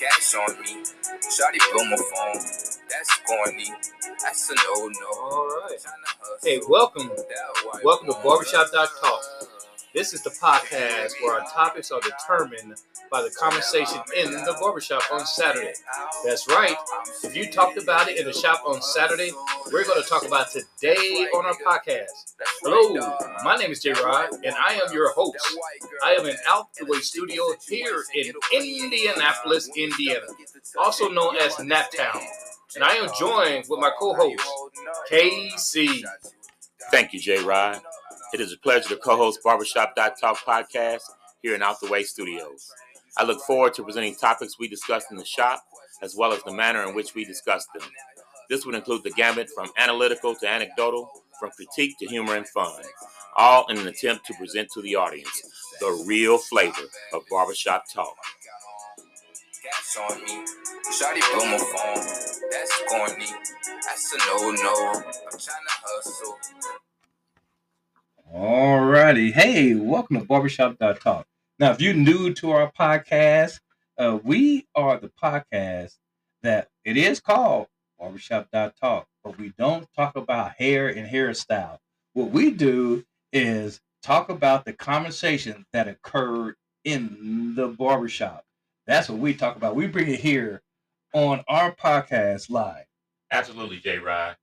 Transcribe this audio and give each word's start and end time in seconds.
Gas 0.00 0.34
on 0.34 0.58
me. 0.62 0.82
Shawty 1.28 1.60
blow 1.72 1.84
my 1.84 1.96
phone. 1.96 2.42
That's 2.88 3.20
corny. 3.26 3.70
That's 4.22 4.50
a 4.50 4.54
no 4.54 4.88
no. 4.88 5.06
All 5.20 5.46
right. 5.46 5.78
Hey, 6.42 6.58
welcome. 6.66 7.10
Welcome 7.84 8.06
to 8.06 8.14
Barbershop 8.24 8.72
Talk. 8.72 9.20
This 9.92 10.14
is 10.14 10.22
the 10.22 10.30
podcast 10.30 11.10
where 11.22 11.38
our 11.40 11.46
topics 11.52 11.90
are 11.90 12.00
determined 12.00 12.76
by 13.10 13.22
the 13.22 13.30
conversation 13.30 14.00
in 14.16 14.30
the 14.30 14.56
barbershop 14.60 15.02
on 15.12 15.26
Saturday. 15.26 15.72
That's 16.24 16.46
right. 16.48 16.76
If 17.24 17.34
you 17.34 17.50
talked 17.50 17.76
about 17.76 18.08
it 18.08 18.18
in 18.18 18.24
the 18.24 18.32
shop 18.32 18.62
on 18.66 18.80
Saturday, 18.80 19.32
we're 19.72 19.84
going 19.84 20.00
to 20.00 20.08
talk 20.08 20.24
about 20.24 20.50
today 20.50 21.26
on 21.34 21.44
our 21.44 21.54
podcast. 21.54 22.34
Hello, 22.62 23.18
my 23.42 23.56
name 23.56 23.72
is 23.72 23.80
J 23.82 23.92
Rod, 23.92 24.30
and 24.44 24.54
I 24.54 24.74
am 24.74 24.92
your 24.92 25.12
host. 25.12 25.36
I 26.04 26.12
am 26.12 26.26
in 26.26 26.36
Out 26.48 26.68
the 26.78 26.86
Way 26.86 26.98
Studio 27.00 27.42
here 27.68 28.04
in 28.14 28.32
Indianapolis, 28.54 29.68
Indiana, 29.76 30.26
also 30.78 31.08
known 31.08 31.36
as 31.36 31.54
Naptown. 31.56 32.22
And 32.76 32.84
I 32.84 32.94
am 32.94 33.08
joined 33.18 33.64
with 33.68 33.80
my 33.80 33.90
co 33.98 34.14
host, 34.14 34.48
KC. 35.10 36.04
Thank 36.92 37.12
you, 37.12 37.18
J 37.18 37.42
Rod. 37.42 37.80
It 38.32 38.40
is 38.40 38.52
a 38.52 38.58
pleasure 38.58 38.90
to 38.90 38.96
co 38.96 39.16
host 39.16 39.40
Barbershop 39.42 39.96
Talk 39.96 40.38
podcast 40.46 41.02
here 41.42 41.56
in 41.56 41.62
Out 41.62 41.80
the 41.80 41.88
Way 41.88 42.04
Studios. 42.04 42.70
I 43.16 43.24
look 43.24 43.40
forward 43.42 43.74
to 43.74 43.82
presenting 43.82 44.14
topics 44.14 44.58
we 44.58 44.68
discussed 44.68 45.08
in 45.10 45.16
the 45.16 45.24
shop, 45.24 45.62
as 46.02 46.14
well 46.16 46.32
as 46.32 46.42
the 46.44 46.52
manner 46.52 46.82
in 46.88 46.94
which 46.94 47.14
we 47.14 47.24
discussed 47.24 47.68
them. 47.74 47.88
This 48.48 48.64
would 48.66 48.74
include 48.74 49.04
the 49.04 49.10
gamut 49.10 49.48
from 49.54 49.70
analytical 49.78 50.34
to 50.36 50.48
anecdotal, 50.48 51.10
from 51.38 51.50
critique 51.50 51.96
to 51.98 52.06
humor 52.06 52.36
and 52.36 52.46
fun, 52.48 52.82
all 53.36 53.66
in 53.68 53.78
an 53.78 53.86
attempt 53.86 54.26
to 54.26 54.34
present 54.34 54.68
to 54.74 54.82
the 54.82 54.96
audience 54.96 55.42
the 55.80 56.04
real 56.06 56.36
flavor 56.36 56.82
of 57.14 57.22
barbershop 57.30 57.84
talk. 57.92 58.16
Gas 59.62 59.98
on 60.10 60.22
me. 60.24 60.44
Shawty 60.92 61.20
blow 61.32 61.46
my 61.46 61.58
phone. 61.58 62.04
That's 62.50 62.82
corny. 62.88 63.26
That's 63.82 64.14
a 64.14 64.18
no 64.26 64.50
no. 64.50 64.92
I'm 64.92 65.38
trying 65.38 65.66
to 65.66 65.76
hustle. 65.84 66.38
Alrighty. 68.34 69.32
Hey, 69.32 69.74
welcome 69.74 70.18
to 70.18 70.24
Barbershop 70.24 70.78
Talk. 70.78 71.26
Now, 71.60 71.72
if 71.72 71.80
you're 71.82 71.92
new 71.92 72.32
to 72.36 72.52
our 72.52 72.72
podcast, 72.72 73.60
uh, 73.98 74.18
we 74.24 74.66
are 74.74 74.98
the 74.98 75.10
podcast 75.10 75.98
that 76.42 76.68
it 76.86 76.96
is 76.96 77.20
called 77.20 77.66
Barbershop 77.98 78.48
Talk, 78.50 79.06
but 79.22 79.36
we 79.36 79.52
don't 79.58 79.86
talk 79.94 80.16
about 80.16 80.52
hair 80.52 80.88
and 80.88 81.06
hairstyle. 81.06 81.76
What 82.14 82.30
we 82.30 82.50
do 82.50 83.04
is 83.30 83.82
talk 84.02 84.30
about 84.30 84.64
the 84.64 84.72
conversation 84.72 85.66
that 85.74 85.86
occurred 85.86 86.54
in 86.84 87.52
the 87.54 87.68
barbershop. 87.68 88.42
That's 88.86 89.10
what 89.10 89.18
we 89.18 89.34
talk 89.34 89.56
about. 89.56 89.76
We 89.76 89.86
bring 89.86 90.08
it 90.08 90.20
here 90.20 90.62
on 91.12 91.44
our 91.46 91.74
podcast 91.74 92.48
live. 92.48 92.86
Absolutely, 93.30 93.80
J 93.80 93.98
Rod. 93.98 94.38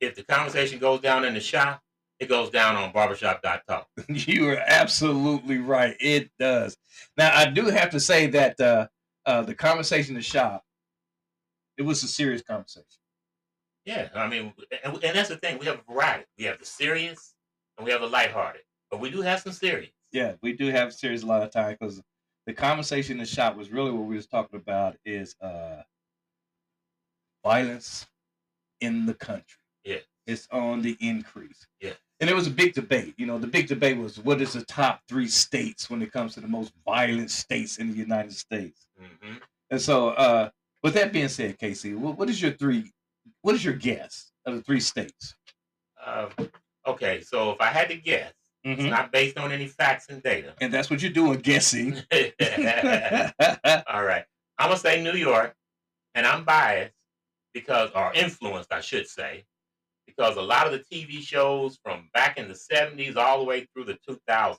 If 0.00 0.14
the 0.14 0.24
conversation 0.24 0.78
goes 0.78 1.02
down 1.02 1.26
in 1.26 1.34
the 1.34 1.40
shop, 1.40 1.82
it 2.20 2.28
goes 2.28 2.50
down 2.50 2.76
on 2.76 2.92
barbershop.talk. 2.92 3.88
you 4.08 4.48
are 4.48 4.62
absolutely 4.66 5.58
right. 5.58 5.96
It 6.00 6.30
does. 6.38 6.76
Now, 7.16 7.36
I 7.36 7.46
do 7.46 7.66
have 7.66 7.90
to 7.90 8.00
say 8.00 8.28
that 8.28 8.60
uh, 8.60 8.86
uh, 9.26 9.42
the 9.42 9.54
conversation 9.54 10.10
in 10.10 10.16
the 10.16 10.22
shop, 10.22 10.64
it 11.76 11.82
was 11.82 12.02
a 12.02 12.08
serious 12.08 12.42
conversation. 12.42 12.86
Yeah, 13.84 14.08
I 14.14 14.28
mean, 14.28 14.54
and, 14.82 14.94
and 15.04 15.16
that's 15.16 15.28
the 15.28 15.36
thing. 15.36 15.58
We 15.58 15.66
have 15.66 15.80
a 15.86 15.92
variety. 15.92 16.24
We 16.38 16.44
have 16.44 16.58
the 16.58 16.64
serious 16.64 17.34
and 17.76 17.84
we 17.84 17.92
have 17.92 18.00
the 18.00 18.06
lighthearted, 18.06 18.62
but 18.90 19.00
we 19.00 19.10
do 19.10 19.20
have 19.20 19.40
some 19.40 19.52
serious. 19.52 19.90
Yeah, 20.12 20.34
we 20.42 20.52
do 20.52 20.68
have 20.68 20.94
serious 20.94 21.22
a 21.22 21.26
lot 21.26 21.42
of 21.42 21.50
time 21.50 21.76
because 21.78 22.00
the 22.46 22.52
conversation 22.52 23.12
in 23.12 23.18
the 23.18 23.26
shop 23.26 23.56
was 23.56 23.70
really 23.70 23.90
what 23.90 24.06
we 24.06 24.16
was 24.16 24.26
talking 24.26 24.58
about 24.58 24.96
is 25.04 25.34
uh, 25.42 25.82
violence 27.44 28.06
in 28.80 29.06
the 29.06 29.14
country. 29.14 29.58
Yeah. 29.84 29.98
It's 30.26 30.48
on 30.50 30.82
the 30.82 30.96
increase. 31.00 31.66
Yeah. 31.80 31.92
And 32.20 32.30
it 32.30 32.34
was 32.34 32.46
a 32.46 32.50
big 32.50 32.72
debate. 32.74 33.14
You 33.18 33.26
know, 33.26 33.38
the 33.38 33.46
big 33.46 33.66
debate 33.68 33.98
was 33.98 34.18
what 34.18 34.40
is 34.40 34.54
the 34.54 34.64
top 34.64 35.02
three 35.08 35.28
states 35.28 35.90
when 35.90 36.00
it 36.00 36.12
comes 36.12 36.34
to 36.34 36.40
the 36.40 36.48
most 36.48 36.72
violent 36.86 37.30
states 37.30 37.78
in 37.78 37.90
the 37.90 37.96
United 37.96 38.32
States. 38.32 38.86
hmm 38.98 39.34
And 39.70 39.80
so, 39.80 40.10
uh, 40.10 40.50
with 40.82 40.94
that 40.94 41.12
being 41.12 41.28
said, 41.28 41.58
KC, 41.58 41.96
what, 41.96 42.16
what 42.18 42.30
is 42.30 42.40
your 42.40 42.52
three? 42.52 42.92
What 43.42 43.54
is 43.54 43.64
your 43.64 43.74
guess 43.74 44.30
of 44.46 44.54
the 44.54 44.62
three 44.62 44.80
states? 44.80 45.34
Uh, 46.04 46.28
okay, 46.86 47.20
so 47.20 47.50
if 47.52 47.60
I 47.60 47.66
had 47.66 47.88
to 47.88 47.96
guess, 47.96 48.32
it's 48.62 48.82
Mhm. 48.82 48.90
not 48.90 49.10
based 49.12 49.36
on 49.38 49.52
any 49.52 49.66
facts 49.66 50.06
and 50.08 50.22
data. 50.22 50.54
And 50.60 50.72
that's 50.72 50.88
what 50.90 51.02
you're 51.02 51.10
doing, 51.12 51.38
guessing. 51.40 51.94
All 53.86 54.04
right. 54.04 54.24
I'm 54.58 54.68
gonna 54.68 54.76
say 54.78 55.02
New 55.02 55.12
York, 55.16 55.54
and 56.14 56.26
I'm 56.26 56.44
biased 56.44 56.94
because, 57.52 57.90
or 57.94 58.12
influenced, 58.14 58.72
I 58.72 58.80
should 58.80 59.06
say, 59.08 59.44
because 60.06 60.36
a 60.36 60.42
lot 60.42 60.66
of 60.66 60.72
the 60.72 60.84
TV 60.92 61.20
shows 61.20 61.78
from 61.82 62.08
back 62.14 62.38
in 62.38 62.48
the 62.48 62.54
'70s 62.54 63.16
all 63.16 63.38
the 63.38 63.44
way 63.44 63.66
through 63.72 63.84
the 63.84 63.98
2000s, 64.08 64.58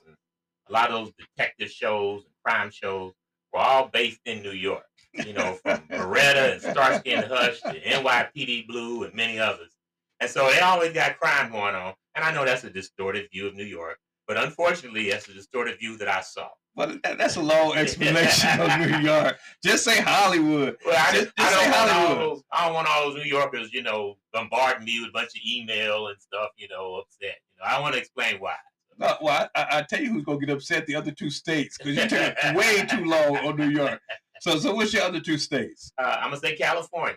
a 0.68 0.72
lot 0.72 0.90
of 0.90 1.04
those 1.04 1.12
detective 1.18 1.70
shows 1.70 2.24
and 2.24 2.34
crime 2.44 2.70
shows 2.70 3.12
were 3.52 3.60
all 3.60 3.88
based 3.88 4.20
in 4.24 4.42
New 4.42 4.52
York. 4.52 4.84
You 5.12 5.32
know, 5.32 5.58
from 5.62 5.78
Baretta 5.90 6.52
and 6.52 6.60
Starsky 6.60 7.12
and 7.12 7.24
Hutch 7.26 7.60
to 7.62 7.80
NYPD 7.80 8.66
Blue 8.66 9.04
and 9.04 9.14
many 9.14 9.38
others. 9.38 9.72
And 10.20 10.30
so 10.30 10.50
they 10.50 10.60
always 10.60 10.92
got 10.92 11.18
crime 11.18 11.50
going 11.50 11.74
on. 11.74 11.94
And 12.14 12.24
I 12.24 12.32
know 12.32 12.44
that's 12.44 12.64
a 12.64 12.70
distorted 12.70 13.28
view 13.32 13.46
of 13.46 13.54
New 13.54 13.64
York, 13.64 13.98
but 14.26 14.36
unfortunately, 14.36 15.10
that's 15.10 15.28
a 15.28 15.34
distorted 15.34 15.78
view 15.78 15.96
that 15.98 16.08
I 16.08 16.20
saw. 16.22 16.48
But 16.76 17.02
that- 17.02 17.16
that's 17.18 17.36
a 17.36 17.42
long 17.42 17.74
explanation 17.76 18.60
of 18.60 18.78
New 18.78 18.98
York. 18.98 19.38
Just 19.64 19.84
say 19.84 20.00
Hollywood. 20.00 20.76
Well, 20.84 20.94
I, 20.96 21.12
Just- 21.12 21.36
just, 21.36 21.38
I 21.38 21.50
say 21.50 21.64
don't 21.64 21.72
want 21.72 21.90
all 21.90 21.98
Hollywood. 22.06 22.18
those. 22.36 22.42
I 22.52 22.64
don't 22.66 22.74
want 22.74 22.88
all 22.88 23.10
those 23.10 23.14
New 23.24 23.28
Yorkers, 23.30 23.72
you 23.72 23.82
know, 23.82 24.18
bombarding 24.32 24.84
me 24.84 25.00
with 25.00 25.08
a 25.08 25.12
bunch 25.12 25.30
of 25.30 25.40
email 25.50 26.08
and 26.08 26.16
stuff, 26.20 26.50
you 26.56 26.68
know, 26.68 26.96
upset. 26.96 27.36
You 27.56 27.60
know, 27.64 27.76
I 27.76 27.80
want 27.80 27.94
to 27.94 28.00
explain 28.00 28.36
why. 28.38 28.54
No, 28.98 29.14
well, 29.20 29.48
I, 29.54 29.60
I 29.62 29.78
I 29.78 29.82
tell 29.82 30.00
you 30.00 30.10
who's 30.12 30.24
gonna 30.24 30.38
get 30.38 30.50
upset. 30.50 30.86
The 30.86 30.94
other 30.94 31.10
two 31.10 31.28
states, 31.28 31.76
because 31.76 31.96
you 31.96 32.08
took 32.08 32.34
way 32.54 32.84
too 32.88 33.04
long 33.04 33.36
on 33.38 33.56
New 33.56 33.68
York. 33.68 34.00
So, 34.40 34.58
so 34.58 34.74
what's 34.74 34.92
your 34.94 35.02
other 35.02 35.20
two 35.20 35.36
states? 35.38 35.92
Uh, 35.98 36.16
I'm 36.18 36.30
gonna 36.30 36.38
say 36.38 36.56
California. 36.56 37.16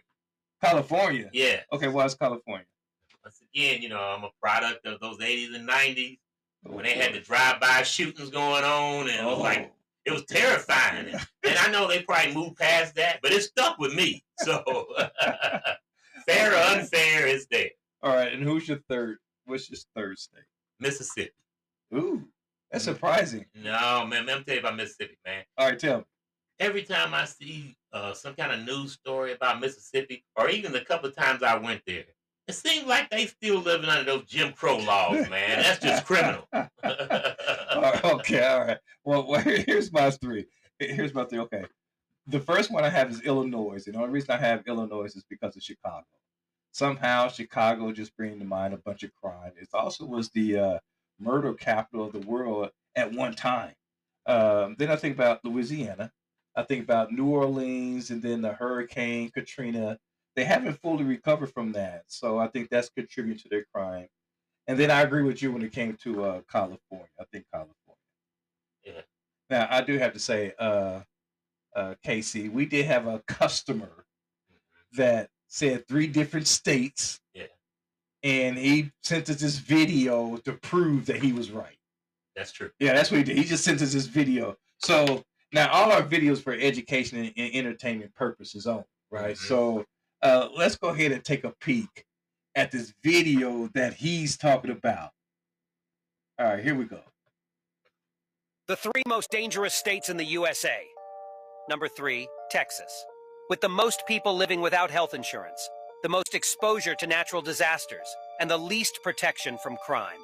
California. 0.61 1.29
Yeah. 1.33 1.61
Okay, 1.71 1.87
why 1.87 2.05
is 2.05 2.15
California? 2.15 2.65
Once 3.23 3.41
again, 3.53 3.81
you 3.81 3.89
know, 3.89 3.99
I'm 3.99 4.23
a 4.23 4.29
product 4.41 4.85
of 4.85 4.99
those 4.99 5.17
80s 5.19 5.55
and 5.55 5.67
90s 5.67 6.17
when 6.63 6.85
they 6.85 6.93
had 6.93 7.13
the 7.13 7.19
drive-by 7.19 7.83
shootings 7.83 8.29
going 8.29 8.63
on, 8.63 9.09
and 9.09 9.19
it 9.19 9.23
was 9.25 9.37
Oh. 9.37 9.41
like 9.41 9.73
it 10.05 10.11
was 10.11 10.25
terrifying. 10.25 11.07
And, 11.07 11.27
and 11.47 11.57
I 11.57 11.69
know 11.71 11.87
they 11.87 12.01
probably 12.03 12.33
moved 12.33 12.57
past 12.57 12.95
that, 12.95 13.19
but 13.21 13.31
it 13.31 13.41
stuck 13.43 13.77
with 13.77 13.93
me. 13.93 14.23
So 14.39 14.63
fair 16.27 16.53
or 16.53 16.57
unfair, 16.79 17.27
it's 17.27 17.45
there. 17.51 17.69
All 18.01 18.15
right, 18.15 18.31
and 18.33 18.43
who's 18.43 18.67
your 18.67 18.79
third? 18.89 19.17
What's 19.45 19.69
your 19.69 19.79
third 19.95 20.17
state? 20.17 20.43
Mississippi. 20.79 21.31
Ooh, 21.93 22.27
that's 22.71 22.85
surprising. 22.85 23.45
No, 23.55 24.05
man, 24.07 24.25
let 24.25 24.39
me 24.39 24.43
tell 24.45 24.53
you 24.55 24.59
about 24.61 24.77
Mississippi, 24.77 25.17
man. 25.25 25.43
All 25.57 25.67
right, 25.69 25.77
tell 25.79 25.99
me. 25.99 26.03
every 26.59 26.83
time 26.83 27.13
I 27.13 27.25
see 27.25 27.75
uh, 27.91 28.13
some 28.13 28.35
kind 28.35 28.51
of 28.51 28.65
news 28.65 28.93
story 28.93 29.33
about 29.33 29.59
Mississippi, 29.59 30.23
or 30.35 30.49
even 30.49 30.71
the 30.71 30.81
couple 30.81 31.09
of 31.09 31.15
times 31.15 31.43
I 31.43 31.57
went 31.57 31.81
there, 31.85 32.05
it 32.49 32.55
seems 32.55 32.87
like 32.87 33.11
they 33.11 33.27
still 33.27 33.59
living 33.59 33.89
under 33.89 34.11
those 34.11 34.25
Jim 34.25 34.51
Crow 34.53 34.77
laws, 34.77 35.29
man. 35.29 35.61
That's 35.61 35.79
just 35.79 36.03
criminal. 36.03 36.47
All 36.51 36.67
right, 36.83 38.03
okay, 38.03 38.43
all 38.43 38.61
right. 38.61 38.77
Well, 39.03 39.33
here's 39.35 39.93
my 39.93 40.09
three. 40.09 40.47
Here's 40.79 41.13
my 41.13 41.25
three. 41.25 41.39
Okay, 41.39 41.65
the 42.25 42.39
first 42.39 42.71
one 42.71 42.83
I 42.83 42.89
have 42.89 43.11
is 43.11 43.21
Illinois. 43.21 43.83
And 43.85 43.93
the 43.93 43.99
only 43.99 44.09
reason 44.09 44.31
I 44.31 44.37
have 44.37 44.63
Illinois 44.65 45.15
is 45.15 45.23
because 45.29 45.55
of 45.55 45.61
Chicago. 45.61 46.05
Somehow, 46.71 47.27
Chicago 47.27 47.91
just 47.91 48.17
brings 48.17 48.39
to 48.39 48.45
mind 48.45 48.73
a 48.73 48.77
bunch 48.77 49.03
of 49.03 49.13
crime. 49.13 49.51
It 49.55 49.67
also 49.71 50.05
was 50.05 50.29
the 50.29 50.57
uh, 50.57 50.79
murder 51.19 51.53
capital 51.53 52.07
of 52.07 52.13
the 52.13 52.27
world 52.27 52.71
at 52.95 53.13
one 53.13 53.35
time. 53.35 53.73
Um, 54.25 54.75
then 54.79 54.89
I 54.89 54.95
think 54.95 55.13
about 55.13 55.45
Louisiana. 55.45 56.11
I 56.55 56.63
think 56.63 56.83
about 56.83 57.11
New 57.11 57.27
Orleans, 57.27 58.09
and 58.09 58.23
then 58.23 58.41
the 58.41 58.53
Hurricane 58.53 59.29
Katrina. 59.29 59.99
They 60.35 60.43
haven't 60.43 60.79
fully 60.81 61.03
recovered 61.03 61.51
from 61.51 61.71
that, 61.73 62.03
so 62.07 62.37
I 62.37 62.47
think 62.47 62.69
that's 62.69 62.89
contributing 62.89 63.41
to 63.43 63.49
their 63.49 63.65
crime. 63.73 64.07
And 64.67 64.79
then 64.79 64.91
I 64.91 65.01
agree 65.01 65.23
with 65.23 65.41
you 65.41 65.51
when 65.51 65.63
it 65.63 65.71
came 65.73 65.97
to 66.03 66.23
uh, 66.23 66.41
California. 66.49 67.07
I 67.19 67.23
think 67.31 67.45
California. 67.51 67.75
Yeah. 68.85 69.01
Now 69.49 69.67
I 69.69 69.81
do 69.81 69.97
have 69.97 70.13
to 70.13 70.19
say, 70.19 70.53
uh, 70.59 71.01
uh, 71.75 71.95
KC, 72.05 72.51
we 72.51 72.65
did 72.65 72.85
have 72.85 73.07
a 73.07 73.19
customer 73.27 74.05
that 74.93 75.29
said 75.47 75.87
three 75.87 76.07
different 76.07 76.47
states. 76.47 77.19
Yeah. 77.33 77.43
And 78.23 78.57
he 78.57 78.91
sent 79.01 79.29
us 79.29 79.37
this 79.37 79.57
video 79.57 80.37
to 80.37 80.53
prove 80.53 81.05
that 81.07 81.23
he 81.23 81.33
was 81.33 81.51
right. 81.51 81.77
That's 82.35 82.51
true. 82.51 82.69
Yeah, 82.79 82.93
that's 82.93 83.11
what 83.11 83.17
he 83.17 83.23
did. 83.23 83.37
He 83.37 83.43
just 83.43 83.63
sent 83.63 83.81
us 83.81 83.93
this 83.93 84.05
video. 84.05 84.55
So 84.77 85.23
now 85.51 85.69
all 85.71 85.91
our 85.91 86.03
videos 86.03 86.41
for 86.41 86.53
education 86.53 87.17
and, 87.17 87.33
and 87.35 87.55
entertainment 87.55 88.13
purposes 88.15 88.67
only, 88.67 88.83
right? 89.09 89.35
Mhm. 89.35 89.47
So 89.47 89.85
uh, 90.21 90.49
let's 90.55 90.75
go 90.75 90.89
ahead 90.89 91.11
and 91.11 91.23
take 91.23 91.43
a 91.43 91.51
peek 91.61 92.05
at 92.55 92.71
this 92.71 92.93
video 93.03 93.69
that 93.73 93.93
he's 93.93 94.37
talking 94.37 94.71
about. 94.71 95.11
All 96.39 96.47
right, 96.47 96.63
here 96.63 96.75
we 96.75 96.85
go. 96.85 96.99
The 98.67 98.75
three 98.75 99.03
most 99.07 99.31
dangerous 99.31 99.73
states 99.73 100.09
in 100.09 100.17
the 100.17 100.25
USA. 100.25 100.83
Number 101.69 101.87
three, 101.87 102.27
Texas. 102.49 103.05
with 103.49 103.61
the 103.61 103.69
most 103.69 104.03
people 104.07 104.35
living 104.35 104.61
without 104.61 104.91
health 104.91 105.13
insurance, 105.13 105.69
the 106.03 106.09
most 106.09 106.35
exposure 106.35 106.95
to 106.95 107.07
natural 107.07 107.41
disasters, 107.41 108.07
and 108.39 108.49
the 108.49 108.57
least 108.57 108.99
protection 109.03 109.57
from 109.57 109.75
crime. 109.77 110.19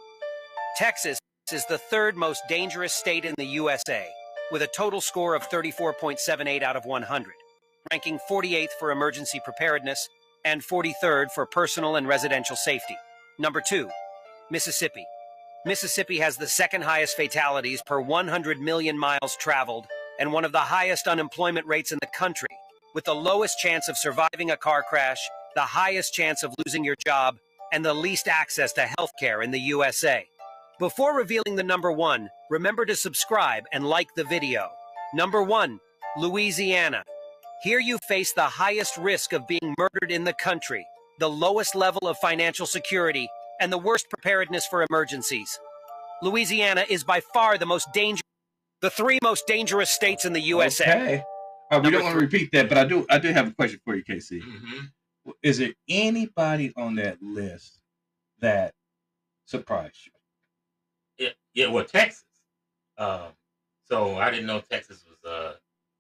Texas 0.78 1.18
is 1.52 1.66
the 1.66 1.78
third 1.78 2.16
most 2.16 2.42
dangerous 2.48 2.94
state 2.94 3.26
in 3.26 3.34
the 3.38 3.46
USA, 3.46 4.08
with 4.52 4.62
a 4.62 4.68
total 4.68 5.02
score 5.02 5.36
of 5.36 5.50
34.78 5.50 6.62
out 6.62 6.76
of 6.76 6.86
100, 6.86 7.34
ranking 7.92 8.20
48th 8.30 8.72
for 8.80 8.92
emergency 8.92 9.40
preparedness 9.44 10.10
and 10.44 10.62
43rd 10.62 11.32
for 11.32 11.46
personal 11.46 11.96
and 11.96 12.08
residential 12.08 12.56
safety. 12.56 12.96
Number 13.40 13.62
two, 13.62 13.90
Mississippi. 14.50 15.06
Mississippi 15.66 16.20
has 16.20 16.38
the 16.38 16.48
second 16.48 16.84
highest 16.84 17.16
fatalities 17.16 17.82
per 17.86 18.00
100 18.00 18.60
million 18.60 18.98
miles 18.98 19.36
traveled 19.40 19.86
and 20.20 20.32
one 20.32 20.46
of 20.46 20.52
the 20.52 20.60
highest 20.60 21.08
unemployment 21.08 21.66
rates 21.68 21.92
in 21.92 22.00
the 22.02 22.08
country, 22.08 22.48
with 22.94 23.04
the 23.04 23.16
lowest 23.16 23.60
chance 23.60 23.88
of 23.90 23.98
surviving 23.98 24.52
a 24.52 24.58
car 24.58 24.84
crash, 24.88 25.20
the 25.56 25.62
highest 25.62 26.14
chance 26.14 26.44
of 26.44 26.54
losing 26.66 26.84
your 26.84 26.96
job, 27.06 27.38
and 27.74 27.84
the 27.84 27.94
least 27.94 28.28
access 28.28 28.72
to 28.74 28.90
health 28.98 29.12
care 29.20 29.42
in 29.42 29.52
the 29.52 29.60
USA. 29.60 30.26
Before 30.80 31.16
revealing 31.16 31.56
the 31.56 31.64
number 31.64 31.92
one, 31.92 32.30
remember 32.50 32.86
to 32.86 32.96
subscribe 32.96 33.64
and 33.74 33.88
like 33.88 34.08
the 34.16 34.24
video. 34.24 34.70
Number 35.14 35.42
one, 35.44 35.80
Louisiana. 36.18 37.04
Here 37.64 37.80
you 37.80 37.98
face 38.08 38.34
the 38.34 38.44
highest 38.44 38.98
risk 38.98 39.34
of 39.34 39.48
being 39.48 39.74
murdered 39.78 40.12
in 40.12 40.24
the 40.24 40.34
country, 40.34 40.86
the 41.20 41.30
lowest 41.30 41.76
level 41.76 42.08
of 42.08 42.18
financial 42.18 42.66
security, 42.66 43.28
and 43.60 43.72
the 43.72 43.78
worst 43.78 44.08
preparedness 44.10 44.68
for 44.68 44.86
emergencies. 44.90 45.60
Louisiana 46.22 46.86
is 46.90 47.04
by 47.04 47.22
far 47.34 47.58
the 47.58 47.66
most 47.66 47.92
dangerous, 47.94 48.22
the 48.82 48.90
three 48.90 49.20
most 49.24 49.48
dangerous 49.48 49.90
states 49.90 50.26
in 50.26 50.34
the 50.34 50.42
USA. 50.42 50.84
Okay. 50.84 51.24
All 51.72 51.80
right, 51.80 51.86
we 51.86 51.92
Number 51.92 51.92
don't 51.92 52.04
want 52.04 52.20
to 52.20 52.26
repeat 52.26 52.52
that, 52.52 52.70
but 52.70 52.78
I 52.78 52.86
do. 52.86 53.06
I 53.10 53.18
do 53.18 53.32
have 53.32 53.48
a 53.48 53.52
question 53.52 53.80
for 53.84 53.96
you, 53.96 54.04
KC. 54.04 54.40
Mhm. 54.42 54.92
Is 55.42 55.58
there 55.58 55.74
anybody 55.90 56.72
on 56.78 56.96
that 56.96 57.20
list 57.22 57.80
that 58.40 58.76
surprised 59.46 60.06
you? 60.06 61.26
Yeah, 61.26 61.34
yeah. 61.54 61.68
Well, 61.68 61.86
Texas. 61.86 62.24
Um, 62.98 63.32
so 63.90 64.18
I 64.18 64.30
didn't 64.30 64.46
know 64.46 64.62
Texas 64.62 65.04
was 65.10 65.32
uh 65.32 65.56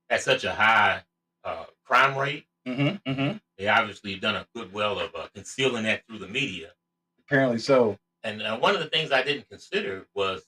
had 0.09 0.21
such 0.21 0.43
a 0.43 0.53
high 0.53 1.03
uh, 1.45 1.65
crime 1.85 2.17
rate. 2.17 2.45
Mm-hmm. 2.67 3.09
Mm-hmm. 3.09 3.37
They 3.57 3.67
obviously 3.67 4.15
done 4.15 4.35
a 4.35 4.47
good 4.55 4.73
well 4.73 4.99
of 4.99 5.15
uh, 5.15 5.27
concealing 5.33 5.83
that 5.83 6.03
through 6.07 6.19
the 6.19 6.27
media. 6.27 6.71
Apparently 7.19 7.59
so. 7.59 7.97
And 8.23 8.41
uh, 8.41 8.57
one 8.57 8.73
of 8.73 8.81
the 8.81 8.89
things 8.89 9.11
I 9.11 9.21
didn't 9.21 9.47
consider 9.49 10.07
was 10.15 10.43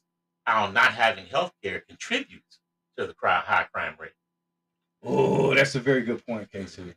how 0.45 0.69
not 0.71 0.93
having 0.93 1.25
health 1.27 1.53
care 1.63 1.81
contributes 1.81 2.59
to 2.97 3.05
the 3.05 3.13
cri- 3.13 3.29
high 3.29 3.67
crime 3.71 3.95
rate. 3.99 4.11
Oh, 5.03 5.53
that's 5.53 5.75
a 5.75 5.79
very 5.79 6.01
good 6.01 6.25
point, 6.25 6.51
KC. 6.51 6.95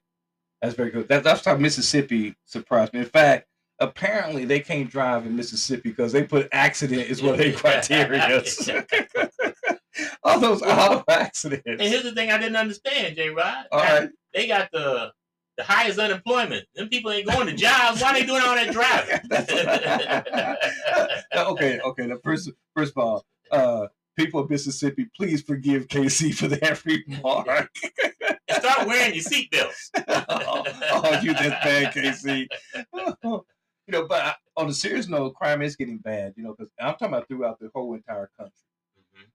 That's 0.62 0.74
very 0.74 0.90
good. 0.90 1.08
That, 1.08 1.22
that's 1.22 1.44
how 1.44 1.56
Mississippi 1.56 2.34
surprised 2.44 2.92
me. 2.94 3.00
In 3.00 3.06
fact, 3.06 3.46
apparently 3.78 4.44
they 4.44 4.60
can't 4.60 4.90
drive 4.90 5.26
in 5.26 5.36
Mississippi 5.36 5.90
because 5.90 6.12
they 6.12 6.24
put 6.24 6.48
accident 6.52 7.02
is 7.10 7.22
one 7.22 7.34
of 7.34 7.38
their 7.38 7.52
criteria. 7.56 8.42
All 10.22 10.38
those 10.38 10.62
auto 10.62 11.02
accidents. 11.08 11.64
And 11.66 11.80
here's 11.80 12.02
the 12.02 12.12
thing 12.12 12.30
I 12.30 12.38
didn't 12.38 12.56
understand, 12.56 13.16
J. 13.16 13.30
Rod. 13.30 13.66
All 13.72 13.80
right. 13.80 14.10
They 14.34 14.46
got 14.46 14.70
the 14.70 15.12
the 15.56 15.64
highest 15.64 15.98
unemployment. 15.98 16.66
Them 16.74 16.88
people 16.88 17.10
ain't 17.10 17.26
going 17.26 17.46
to 17.46 17.54
jobs. 17.54 18.00
Why 18.00 18.14
they 18.14 18.24
doing 18.24 18.42
all 18.42 18.54
that 18.54 18.72
driving? 18.72 19.20
Okay, 21.50 21.80
okay. 21.80 22.06
The 22.06 22.18
first, 22.24 22.50
first 22.74 22.92
of 22.96 23.02
all, 23.02 23.24
uh, 23.50 23.86
people 24.16 24.40
of 24.40 24.50
Mississippi, 24.50 25.06
please 25.16 25.42
forgive 25.42 25.88
KC 25.88 26.34
for 26.34 26.48
that 26.48 26.84
remark. 26.84 27.70
start 28.50 28.86
wearing 28.86 29.14
your 29.14 29.24
seatbelts. 29.24 29.90
oh, 30.28 30.64
oh, 30.92 31.20
you 31.22 31.32
that's 31.32 31.64
bad, 31.64 31.92
KC. 31.92 32.46
you 32.74 33.44
know, 33.88 34.06
but 34.06 34.22
I, 34.22 34.34
on 34.56 34.68
a 34.68 34.72
serious 34.72 35.08
note, 35.08 35.34
crime 35.34 35.62
is 35.62 35.76
getting 35.76 35.98
bad. 35.98 36.34
You 36.36 36.44
know, 36.44 36.54
because 36.56 36.70
I'm 36.80 36.92
talking 36.92 37.08
about 37.08 37.28
throughout 37.28 37.58
the 37.60 37.70
whole 37.74 37.94
entire 37.94 38.30
country. 38.38 38.54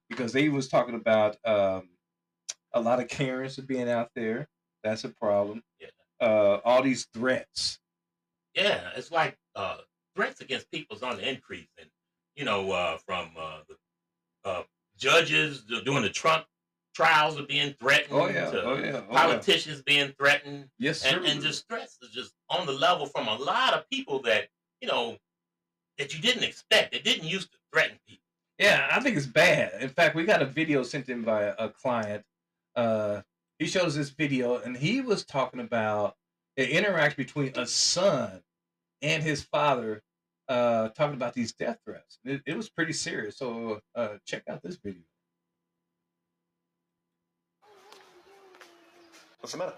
Because 0.09 0.33
they 0.33 0.49
was 0.49 0.67
talking 0.67 0.95
about 0.95 1.37
um, 1.45 1.89
a 2.73 2.79
lot 2.79 2.99
of 2.99 3.07
Karens 3.07 3.57
are 3.57 3.63
being 3.63 3.89
out 3.89 4.09
there. 4.15 4.47
That's 4.83 5.03
a 5.03 5.09
problem. 5.09 5.63
Yeah. 5.79 5.87
Uh, 6.21 6.59
all 6.63 6.83
these 6.83 7.07
threats. 7.13 7.79
Yeah, 8.53 8.89
it's 8.95 9.11
like 9.11 9.37
uh, 9.55 9.77
threats 10.15 10.41
against 10.41 10.71
people's 10.71 11.03
on 11.03 11.17
the 11.17 11.27
increase, 11.27 11.67
and 11.79 11.89
you 12.35 12.45
know, 12.45 12.71
uh, 12.71 12.97
from 13.05 13.31
uh, 13.37 13.59
the 13.67 14.49
uh, 14.49 14.63
judges 14.97 15.63
doing 15.83 16.03
the 16.03 16.09
Trump 16.09 16.45
trials 16.95 17.39
are 17.39 17.45
being 17.45 17.75
threatened. 17.79 18.13
Oh 18.13 18.27
yeah, 18.27 18.49
to 18.51 18.63
oh 18.63 18.75
yeah, 18.75 19.01
oh, 19.09 19.13
yeah. 19.13 19.21
politicians 19.27 19.81
being 19.81 20.13
threatened, 20.17 20.69
Yes, 20.79 21.01
sir. 21.01 21.17
and, 21.17 21.25
and 21.25 21.41
just 21.41 21.67
threats 21.67 21.97
is 22.01 22.09
just 22.09 22.33
on 22.49 22.65
the 22.65 22.71
level 22.71 23.05
from 23.05 23.27
a 23.27 23.35
lot 23.35 23.73
of 23.73 23.89
people 23.89 24.21
that 24.23 24.47
you 24.81 24.87
know 24.87 25.17
that 25.97 26.13
you 26.15 26.21
didn't 26.21 26.43
expect. 26.43 26.93
They 26.93 26.99
didn't 26.99 27.27
used 27.27 27.51
to 27.51 27.57
threaten 27.73 27.97
people. 28.07 28.24
Yeah, 28.57 28.87
I 28.91 28.99
think 29.01 29.17
it's 29.17 29.25
bad. 29.25 29.81
In 29.81 29.89
fact, 29.89 30.15
we 30.15 30.23
got 30.23 30.41
a 30.41 30.45
video 30.45 30.83
sent 30.83 31.09
in 31.09 31.23
by 31.23 31.43
a, 31.43 31.55
a 31.59 31.69
client. 31.69 32.23
Uh, 32.75 33.21
he 33.59 33.67
showed 33.67 33.85
us 33.85 33.95
this 33.95 34.09
video, 34.09 34.57
and 34.57 34.77
he 34.77 35.01
was 35.01 35.25
talking 35.25 35.59
about 35.59 36.15
the 36.55 36.69
interaction 36.77 37.21
between 37.21 37.51
a 37.57 37.67
son 37.67 38.41
and 39.01 39.21
his 39.21 39.43
father, 39.43 40.01
uh, 40.47 40.89
talking 40.89 41.15
about 41.15 41.33
these 41.33 41.51
death 41.53 41.79
threats. 41.85 42.19
It, 42.23 42.41
it 42.45 42.55
was 42.55 42.69
pretty 42.69 42.93
serious. 42.93 43.37
So 43.37 43.81
uh, 43.93 44.15
check 44.25 44.43
out 44.49 44.61
this 44.63 44.77
video. 44.77 45.01
What's 49.41 49.51
the 49.51 49.57
matter? 49.59 49.73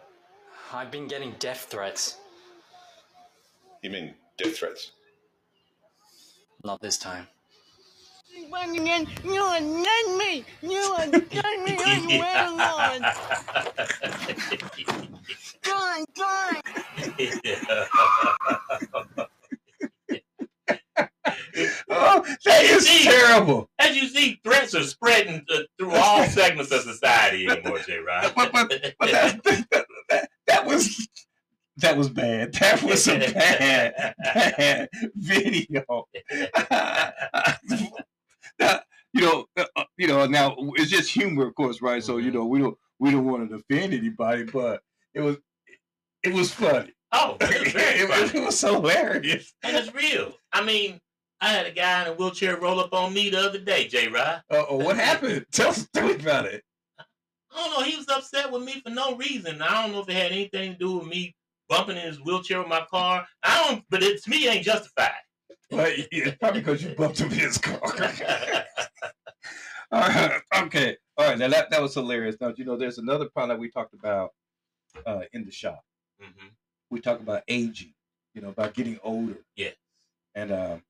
I've 0.71 0.91
been 0.91 1.07
getting 1.07 1.33
death 1.39 1.67
threats. 1.69 2.17
You 3.81 3.89
mean 3.89 4.13
death 4.37 4.57
threats? 4.57 4.91
Not 6.63 6.81
this 6.81 6.97
time. 6.97 7.27
Once 8.49 8.77
again, 8.77 9.07
you 9.23 9.41
are 9.41 9.59
not 9.59 10.17
me. 10.17 10.45
You 10.61 10.77
are 10.77 11.05
turn 11.07 11.63
me 11.63 11.77
on 11.85 12.07
the 12.07 12.19
railroad. 12.21 13.01
Gone, 15.63 16.05
gone. 16.15 16.61
Oh, 21.89 22.23
that 22.45 22.63
is 22.63 22.87
See? 22.87 23.03
terrible. 23.03 23.69
As 23.79 23.95
you 23.95 24.07
see, 24.07 24.39
threats 24.43 24.75
are 24.75 24.83
spreading 24.83 25.43
through 25.77 25.91
all 25.91 26.23
segments 26.27 26.71
of 26.71 26.81
society 26.81 27.47
anymore, 27.47 27.79
J. 27.79 27.97
Rod. 27.99 28.33
But, 28.35 28.51
but, 28.51 28.69
but 28.99 29.11
that, 29.11 29.43
that, 29.43 29.87
that, 30.09 30.29
that 30.45 30.65
was 30.65 31.07
that 31.77 31.97
was 31.97 32.09
bad. 32.09 32.53
That 32.53 32.81
was 32.83 33.07
a 33.07 33.17
bad, 33.19 34.15
bad 34.23 34.89
video. 35.15 36.07
Now, 38.59 38.79
you 39.13 39.21
know, 39.21 39.45
uh, 39.55 39.65
uh, 39.75 39.83
you 39.97 40.06
know. 40.25 40.25
Now 40.27 40.55
it's 40.75 40.91
just 40.91 41.11
humor, 41.11 41.47
of 41.47 41.55
course, 41.55 41.81
right? 41.81 42.03
So 42.03 42.17
you 42.17 42.31
know, 42.31 42.45
we 42.45 42.59
don't 42.59 42.77
we 42.99 43.11
don't 43.11 43.25
want 43.25 43.49
to 43.49 43.55
offend 43.55 43.93
anybody, 43.93 44.43
but 44.43 44.81
it 45.13 45.21
was 45.21 45.37
it 46.23 46.33
was 46.33 46.51
funny. 46.53 46.91
oh, 47.11 47.37
it's 47.41 47.73
it, 47.75 48.09
was- 48.09 48.33
it 48.33 48.43
was 48.45 48.59
hilarious. 48.61 49.53
and 49.63 49.75
it's 49.77 49.93
real. 49.93 50.33
I 50.51 50.63
mean, 50.63 50.99
I 51.41 51.49
had 51.49 51.65
a 51.67 51.71
guy 51.71 52.01
in 52.03 52.07
a 52.09 52.13
wheelchair 52.13 52.57
roll 52.57 52.79
up 52.79 52.93
on 52.93 53.13
me 53.13 53.29
the 53.29 53.39
other 53.39 53.59
day, 53.59 53.87
J. 53.87 54.07
Rod. 54.07 54.41
Uh 54.51 54.65
oh, 54.69 54.77
what 54.77 54.95
happened? 54.97 55.45
Tell 55.51 55.69
us 55.69 55.87
about 55.95 56.45
it. 56.45 56.63
I 56.99 57.03
don't 57.55 57.79
know. 57.79 57.85
He 57.85 57.95
was 57.95 58.07
upset 58.09 58.51
with 58.51 58.63
me 58.63 58.81
for 58.81 58.89
no 58.91 59.15
reason. 59.15 59.61
I 59.61 59.81
don't 59.81 59.91
know 59.93 60.01
if 60.01 60.09
it 60.09 60.13
had 60.15 60.31
anything 60.31 60.73
to 60.73 60.77
do 60.77 60.97
with 60.97 61.07
me 61.07 61.35
bumping 61.69 61.97
in 61.97 62.03
his 62.05 62.21
wheelchair 62.23 62.59
with 62.59 62.67
my 62.67 62.85
car. 62.89 63.25
I 63.43 63.67
don't, 63.67 63.83
but 63.89 64.03
it's 64.03 64.27
me, 64.27 64.47
ain't 64.47 64.63
justified. 64.65 65.11
Well, 65.71 65.91
yeah, 66.11 66.33
probably 66.39 66.61
because 66.61 66.83
you 66.83 66.93
bumped 66.95 67.19
him 67.19 67.31
in 67.31 67.39
his 67.39 67.57
car. 67.57 67.79
All 69.91 70.01
right. 70.01 70.41
Okay. 70.63 70.97
All 71.17 71.27
right. 71.27 71.37
Now 71.37 71.47
that, 71.49 71.69
that 71.71 71.81
was 71.81 71.93
hilarious. 71.93 72.35
Now, 72.41 72.53
you 72.55 72.65
know, 72.65 72.77
there's 72.77 72.97
another 72.97 73.29
product 73.29 73.59
we 73.59 73.69
talked 73.69 73.93
about 73.93 74.31
uh, 75.05 75.21
in 75.33 75.45
the 75.45 75.51
shop. 75.51 75.81
Mhm. 76.21 76.49
We 76.89 76.99
talked 76.99 77.21
about 77.21 77.43
aging, 77.47 77.93
you 78.33 78.41
know, 78.41 78.49
about 78.49 78.73
getting 78.73 78.99
older. 79.03 79.37
Yes. 79.55 79.75
And 80.35 80.51
um, 80.51 80.81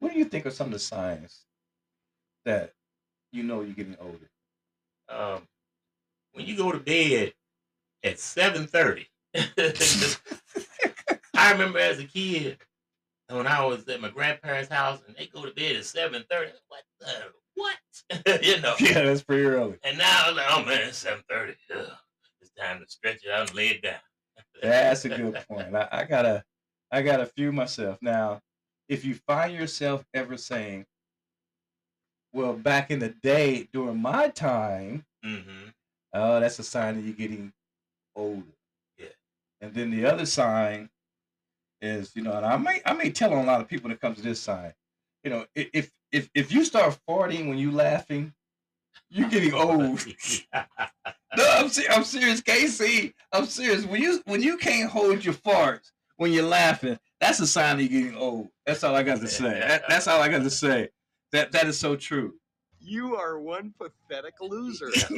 what 0.00 0.12
do 0.12 0.18
you 0.18 0.24
think 0.24 0.46
are 0.46 0.50
some 0.50 0.68
of 0.68 0.72
the 0.72 0.78
signs 0.78 1.44
that 2.44 2.72
you 3.32 3.42
know 3.42 3.62
you're 3.62 3.74
getting 3.74 3.96
older? 4.00 4.30
Um, 5.08 5.42
when 6.32 6.46
you 6.46 6.56
go 6.56 6.72
to 6.72 6.78
bed 6.78 7.32
at 8.04 8.18
seven 8.18 8.66
thirty, 8.66 9.06
I 9.34 9.42
remember 11.52 11.78
as 11.78 11.98
a 11.98 12.04
kid 12.04 12.58
when 13.28 13.46
I 13.46 13.64
was 13.64 13.86
at 13.88 14.00
my 14.00 14.10
grandparents' 14.10 14.70
house 14.70 15.00
and 15.06 15.16
they 15.16 15.26
go 15.26 15.44
to 15.44 15.52
bed 15.52 15.76
at 15.76 15.84
seven 15.84 16.24
thirty. 16.30 16.52
What 16.68 16.82
the 17.00 17.06
what? 17.54 17.76
you 18.42 18.60
know. 18.60 18.74
yeah, 18.80 19.02
that's 19.02 19.22
pretty 19.22 19.44
early. 19.44 19.76
And 19.82 19.98
now 19.98 20.24
I'm 20.26 20.36
like, 20.36 20.46
oh 20.50 20.64
man, 20.64 20.88
it's 20.88 20.98
seven 20.98 21.22
thirty. 21.28 21.54
It's 22.40 22.50
time 22.58 22.80
to 22.80 22.86
stretch 22.88 23.24
it 23.24 23.30
out 23.30 23.48
and 23.48 23.56
lay 23.56 23.68
it 23.68 23.82
down. 23.82 23.94
That's 24.62 25.04
a 25.04 25.10
good 25.10 25.34
point. 25.48 25.74
I, 25.74 25.88
I 25.92 26.04
got 26.04 26.24
a, 26.24 26.42
I 26.90 27.02
got 27.02 27.20
a 27.20 27.26
few 27.26 27.52
myself. 27.52 27.98
Now, 28.00 28.40
if 28.88 29.04
you 29.04 29.14
find 29.26 29.54
yourself 29.54 30.04
ever 30.14 30.38
saying, 30.38 30.86
"Well, 32.32 32.54
back 32.54 32.90
in 32.90 32.98
the 32.98 33.10
day 33.22 33.68
during 33.72 34.00
my 34.00 34.28
time," 34.28 35.04
hmm 35.22 35.68
oh, 36.16 36.40
that's 36.40 36.58
a 36.58 36.62
sign 36.64 36.96
that 36.96 37.02
you're 37.02 37.14
getting 37.14 37.52
older. 38.14 38.42
Yeah. 38.98 39.06
And 39.60 39.74
then 39.74 39.90
the 39.90 40.06
other 40.06 40.26
sign 40.26 40.88
is, 41.80 42.12
you 42.14 42.22
know, 42.22 42.32
and 42.32 42.46
I 42.46 42.56
may 42.56 42.80
I 42.84 42.92
may 42.94 43.10
tell 43.10 43.32
on 43.34 43.44
a 43.44 43.46
lot 43.46 43.60
of 43.60 43.68
people 43.68 43.90
it 43.90 44.00
comes 44.00 44.16
to 44.16 44.22
this 44.22 44.40
sign. 44.40 44.72
You 45.22 45.30
know, 45.30 45.46
if 45.54 45.90
if 46.12 46.30
if 46.34 46.52
you 46.52 46.64
start 46.64 46.98
farting 47.08 47.48
when 47.48 47.58
you 47.58 47.70
laughing, 47.70 48.32
you're 49.10 49.28
getting 49.28 49.54
old. 49.54 50.04
No, 51.36 51.44
I'm 51.54 51.68
se- 51.68 51.88
I'm 51.90 52.02
serious, 52.04 52.40
KC. 52.40 53.12
I'm 53.30 53.44
serious. 53.44 53.84
When 53.84 54.00
you 54.00 54.22
when 54.24 54.42
you 54.42 54.56
can't 54.56 54.90
hold 54.90 55.22
your 55.22 55.34
farts 55.34 55.90
when 56.16 56.32
you're 56.32 56.46
laughing, 56.46 56.98
that's 57.20 57.40
a 57.40 57.46
sign 57.46 57.78
you're 57.78 57.88
getting 57.88 58.16
old. 58.16 58.48
That's 58.64 58.82
all 58.84 58.94
I 58.94 59.02
got 59.02 59.20
to 59.20 59.28
say. 59.28 59.60
That, 59.60 59.82
that's 59.86 60.08
all 60.08 60.22
I 60.22 60.30
got 60.30 60.44
to 60.44 60.50
say. 60.50 60.88
That 61.32 61.52
that 61.52 61.66
is 61.66 61.78
so 61.78 61.94
true. 61.94 62.32
You 62.80 63.16
are 63.16 63.38
one 63.38 63.74
pathetic 63.78 64.34
loser. 64.40 64.90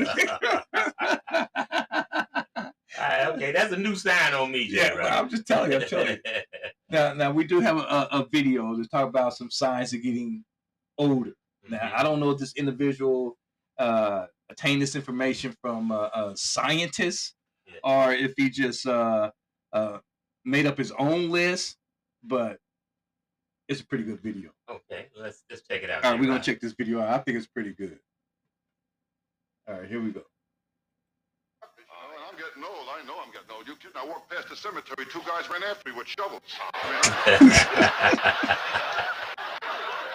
Ah, 3.01 3.27
okay, 3.29 3.53
that's 3.53 3.73
a 3.73 3.77
new 3.77 3.95
sign 3.95 4.35
on 4.35 4.51
me, 4.51 4.67
yeah, 4.69 4.89
J. 4.89 4.95
but 4.97 5.13
I'm 5.13 5.29
just 5.29 5.47
telling 5.47 5.71
you. 5.71 5.79
I'm 5.79 5.87
telling 5.89 6.19
you. 6.25 6.25
Now, 6.91 7.13
now 7.13 7.31
we 7.31 7.45
do 7.45 7.61
have 7.61 7.77
a, 7.77 7.81
a, 7.81 8.09
a 8.13 8.27
video 8.33 8.75
to 8.75 8.89
talk 8.89 9.09
about 9.11 9.37
some 9.37 9.51
signs 9.51 9.93
of 9.93 10.03
getting 10.03 10.43
older. 10.99 11.33
Now, 11.69 11.93
I 11.95 12.03
don't 12.03 12.21
know 12.21 12.31
if 12.31 12.39
this 12.39 12.55
individual 12.55 13.37
uh, 13.79 14.27
attained 14.51 14.83
this 14.83 14.97
information 14.97 15.55
from 15.63 15.91
a, 15.91 16.11
a 16.15 16.33
scientist 16.37 17.35
Yeah. 17.67 17.75
or 17.85 18.13
if 18.13 18.33
he 18.37 18.51
just 18.51 18.87
uh, 18.87 19.31
uh, 19.73 19.99
made 20.45 20.67
up 20.67 20.77
his 20.79 20.93
own 20.93 21.31
list, 21.31 21.77
but 22.25 22.59
it's 23.69 23.81
a 23.81 23.87
pretty 23.87 24.05
good 24.05 24.21
video. 24.21 24.51
Okay, 24.71 25.07
let's 25.17 25.43
let's 25.51 25.63
check 25.69 25.83
it 25.83 25.91
out. 25.91 26.05
All 26.05 26.13
right, 26.13 26.21
we're 26.21 26.27
gonna 26.27 26.43
check 26.43 26.61
this 26.61 26.73
video 26.73 27.01
out. 27.03 27.11
I 27.11 27.19
think 27.19 27.37
it's 27.37 27.47
pretty 27.47 27.75
good. 27.75 27.99
All 29.69 29.75
right, 29.79 29.89
here 29.89 30.01
we 30.03 30.11
go. 30.11 30.23
I'm 31.63 32.37
getting 32.37 32.63
old. 32.65 32.89
I 32.89 33.05
know 33.07 33.17
I'm 33.25 33.31
getting 33.33 33.51
old. 33.55 33.67
You 33.67 33.75
kidding? 33.77 33.97
I 33.97 34.07
walked 34.07 34.31
past 34.31 34.49
the 34.49 34.57
cemetery. 34.57 35.07
Two 35.11 35.21
guys 35.27 35.49
ran 35.51 35.63
after 35.65 35.91
me 35.91 35.97
with 35.97 36.07
shovels. 36.07 36.43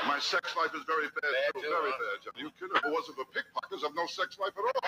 My 0.07 0.19
sex 0.19 0.55
life 0.57 0.74
is 0.75 0.83
very 0.86 1.07
bad, 1.07 1.53
too. 1.53 1.62
Very 1.62 1.91
bad, 1.91 2.19
Johnny. 2.24 2.43
You 2.43 2.51
kidding? 2.60 2.75
If 2.75 2.83
it 2.86 2.91
wasn't 2.91 3.17
for 3.17 3.25
pickpockets, 3.33 3.83
I've 3.86 3.95
no 3.95 4.05
sex 4.05 4.38
life 4.39 4.53
at 4.57 4.63
all. 4.63 4.81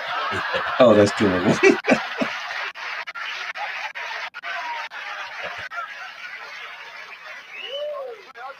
Oh, 0.79 0.93
that's 0.93 1.11
terrible. 1.11 1.51
I'll 1.51 1.57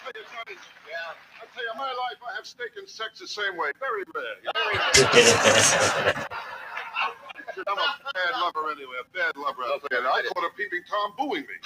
tell 0.01 0.13
you, 0.15 0.24
Johnny. 0.31 0.57
Yeah. 0.88 1.41
I 1.41 1.45
tell 1.53 1.63
you, 1.63 1.75
my 1.77 1.89
life, 1.91 2.19
I 2.24 2.35
have 2.35 2.45
steak 2.45 2.77
and 2.77 2.88
sex 2.88 3.19
the 3.19 3.27
same 3.27 3.57
way. 3.57 3.71
Very 3.79 4.03
rare. 4.15 4.38
Very 4.53 4.77
rare. 4.77 6.25
I'm 7.67 7.77
a 7.77 7.79
bad 8.13 8.33
lover 8.41 8.71
anyway. 8.71 8.97
A 9.01 9.05
bad 9.15 9.35
lover. 9.38 9.63
I'll 9.65 9.79
tell 9.79 10.01
you. 10.01 10.07
I 10.07 10.21
caught 10.33 10.43
a 10.43 10.50
peeping 10.55 10.83
Tom 10.89 11.13
booing 11.17 11.45
me. 11.45 11.57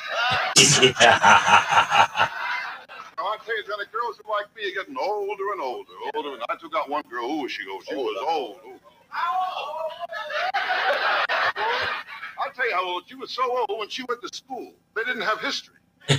I 3.50 3.51
tell 3.51 3.58
you, 3.58 3.63
Johnny, 3.68 3.86
girls 3.91 4.20
who 4.24 4.29
like 4.29 4.46
me 4.56 4.70
are 4.70 4.75
getting 4.75 4.96
older 4.96 5.44
and 5.53 5.62
older, 5.62 5.91
older. 6.13 6.34
And 6.36 6.44
I 6.50 6.56
took 6.56 6.75
out 6.75 6.88
one 6.88 7.01
girl. 7.10 7.27
Who 7.27 7.41
was 7.41 7.51
she? 7.51 7.63
Oh, 7.68 7.82
she 7.88 7.96
was 7.96 8.24
old. 8.27 8.58
Ooh. 8.68 8.79
I'll 12.38 12.51
tell 12.53 12.70
you 12.70 12.75
how 12.75 12.86
old 12.86 13.06
she 13.08 13.15
was. 13.15 13.32
So 13.32 13.41
old 13.50 13.79
when 13.79 13.89
she 13.89 14.03
went 14.08 14.22
to 14.22 14.29
school, 14.32 14.74
they 14.96 15.03
didn't 15.03 15.24
have 15.24 15.39
history. 15.41 15.77
Yeah, 16.10 16.15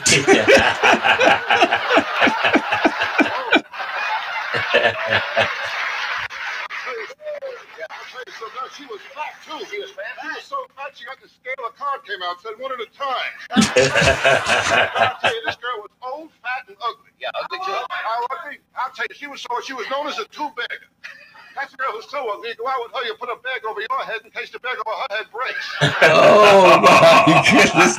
I'll 7.90 8.06
tell 8.10 8.24
you, 8.26 8.32
so 8.40 8.46
now 8.56 8.66
she 8.76 8.86
was 8.86 9.00
fat 9.14 9.34
too. 9.46 9.64
She 9.70 9.78
was 9.78 9.90
fat. 9.92 10.18
She 10.20 10.28
was 10.28 10.44
so 10.44 10.66
fat 10.74 10.90
she 10.96 11.04
got 11.04 11.20
the 11.22 11.28
scale. 11.28 11.54
A 11.68 11.72
card 11.78 12.04
came 12.04 12.22
out 12.24 12.40
said 12.42 12.58
one 12.58 12.72
at 12.72 12.80
a 12.80 12.86
time. 12.90 13.34
I'll 13.54 15.20
tell 15.20 15.34
you, 15.34 15.42
this 15.46 15.56
girl 15.56 15.78
was 15.86 15.90
old, 16.02 16.30
fat, 16.42 16.66
and 16.66 16.76
ugly. 16.82 16.99
Yeah, 17.34 17.40
ugly 17.42 17.58
too. 17.58 17.72
How 17.90 18.26
ugly? 18.30 18.58
I'll 18.76 18.90
tell 18.92 19.06
you, 19.08 19.14
she 19.14 19.26
was 19.26 19.40
so 19.42 19.60
she 19.64 19.72
was 19.72 19.88
known 19.90 20.06
as 20.06 20.18
a 20.18 20.24
two-bagger. 20.26 20.68
That 21.56 21.76
girl 21.76 21.92
was 21.94 22.08
so 22.10 22.28
ugly. 22.30 22.50
You 22.50 22.54
go 22.56 22.68
out 22.68 22.76
with 22.82 22.92
her, 22.92 23.04
you 23.06 23.14
put 23.14 23.28
a 23.28 23.36
bag 23.42 23.64
over 23.68 23.80
your 23.80 24.00
head 24.04 24.20
in 24.24 24.30
case 24.30 24.50
the 24.50 24.60
bag 24.60 24.76
over 24.86 24.96
her 24.96 25.16
head 25.16 25.26
breaks. 25.32 25.76
oh 26.02 26.80
my 26.80 27.42
goodness! 27.50 27.96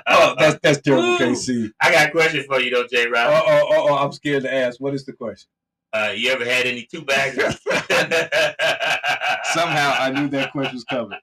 oh, 0.06 0.34
that's 0.38 0.58
that's 0.62 0.80
terrible, 0.80 1.14
Ooh. 1.14 1.18
KC. 1.18 1.70
I 1.80 1.92
got 1.92 2.08
a 2.08 2.10
question 2.10 2.44
for 2.48 2.60
you 2.60 2.70
though, 2.70 2.86
J. 2.86 3.06
Oh, 3.06 3.10
Rod. 3.10 3.44
oh, 3.46 3.68
oh, 3.70 3.88
oh, 3.90 3.94
I'm 3.96 4.12
scared 4.12 4.42
to 4.44 4.52
ask. 4.52 4.80
What 4.80 4.94
is 4.94 5.04
the 5.04 5.12
question? 5.12 5.48
Uh, 5.92 6.12
you 6.14 6.30
ever 6.30 6.44
had 6.44 6.66
any 6.66 6.88
two 6.90 7.02
bags? 7.02 7.36
Somehow 9.52 9.94
I 9.96 10.10
knew 10.10 10.28
that 10.28 10.50
question 10.50 10.74
was 10.74 10.84
coming. 10.84 11.18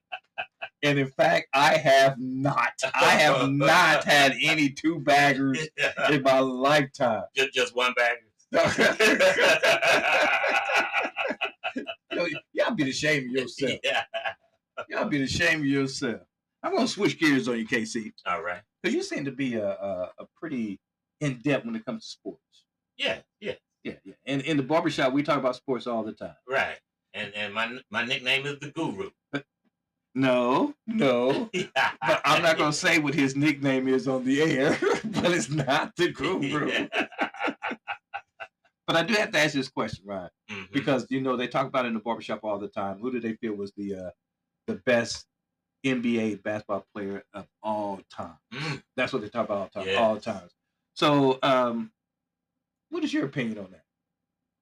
And 0.83 0.97
in 0.97 1.07
fact, 1.07 1.47
I 1.53 1.77
have 1.77 2.15
not. 2.19 2.73
I 2.95 3.11
have 3.11 3.49
not 3.49 4.03
had 4.03 4.33
any 4.41 4.69
two 4.69 4.99
baggers 4.99 5.59
in 6.11 6.23
my 6.23 6.39
lifetime. 6.39 7.23
just, 7.35 7.53
just 7.53 7.75
one 7.75 7.93
bagger. 7.95 8.17
Yo, 12.13 12.25
y'all 12.53 12.75
be 12.75 12.89
ashamed 12.89 13.27
of 13.27 13.31
yourself. 13.31 13.79
yeah. 13.83 14.03
Y'all 14.89 15.07
be 15.07 15.21
ashamed 15.23 15.61
of 15.61 15.67
yourself. 15.67 16.21
I'm 16.63 16.75
gonna 16.75 16.87
switch 16.87 17.19
gears 17.19 17.47
on 17.47 17.57
you, 17.57 17.67
KC, 17.67 18.11
All 18.25 18.41
right. 18.43 18.61
because 18.81 18.93
you 18.93 19.01
seem 19.03 19.25
to 19.25 19.31
be 19.31 19.55
a, 19.55 19.67
a, 19.69 20.11
a 20.19 20.25
pretty 20.39 20.79
in 21.21 21.39
depth 21.43 21.65
when 21.65 21.75
it 21.75 21.85
comes 21.85 22.03
to 22.03 22.09
sports. 22.09 22.65
Yeah. 22.97 23.19
Yeah. 23.39 23.53
Yeah, 23.83 23.93
yeah. 24.03 24.13
And 24.27 24.41
in 24.43 24.57
the 24.57 24.63
barbershop, 24.63 25.11
we 25.13 25.23
talk 25.23 25.37
about 25.39 25.55
sports 25.55 25.87
all 25.87 26.03
the 26.03 26.13
time. 26.13 26.35
Right. 26.47 26.77
And 27.13 27.33
and 27.33 27.53
my 27.53 27.77
my 27.89 28.05
nickname 28.05 28.45
is 28.45 28.59
the 28.59 28.71
Guru. 28.71 29.09
No, 30.13 30.73
no. 30.87 31.49
But 31.75 32.21
I'm 32.25 32.41
not 32.41 32.57
gonna 32.57 32.73
say 32.73 32.99
what 32.99 33.13
his 33.13 33.35
nickname 33.35 33.87
is 33.87 34.07
on 34.07 34.25
the 34.25 34.41
air, 34.41 34.77
but 35.05 35.31
it's 35.31 35.49
not 35.49 35.95
the 35.95 36.09
guru. 36.11 36.87
But 38.87 38.95
I 38.97 39.03
do 39.03 39.13
have 39.13 39.31
to 39.31 39.39
ask 39.39 39.53
this 39.53 39.69
question, 39.69 40.03
Ryan, 40.05 40.29
Mhm. 40.49 40.71
because 40.73 41.05
you 41.09 41.21
know 41.21 41.37
they 41.37 41.47
talk 41.47 41.65
about 41.67 41.85
it 41.85 41.89
in 41.89 41.93
the 41.93 42.01
barbershop 42.01 42.43
all 42.43 42.59
the 42.59 42.67
time. 42.67 42.99
Who 42.99 43.11
do 43.11 43.21
they 43.21 43.33
feel 43.35 43.53
was 43.53 43.71
the 43.77 43.95
uh, 43.95 44.09
the 44.67 44.75
best 44.85 45.27
NBA 45.85 46.43
basketball 46.43 46.85
player 46.93 47.23
of 47.33 47.47
all 47.63 48.01
time? 48.09 48.37
Mm. 48.53 48.83
That's 48.97 49.13
what 49.13 49.21
they 49.21 49.29
talk 49.29 49.45
about 49.45 49.57
all 49.59 49.69
the 49.73 49.79
time. 49.79 49.87
Yeah. 49.87 49.95
All 50.01 50.15
the 50.15 50.21
time. 50.21 50.49
So, 50.95 51.39
um, 51.41 51.91
what 52.89 53.03
is 53.05 53.13
your 53.13 53.25
opinion 53.25 53.59
on 53.59 53.71
that? 53.71 53.85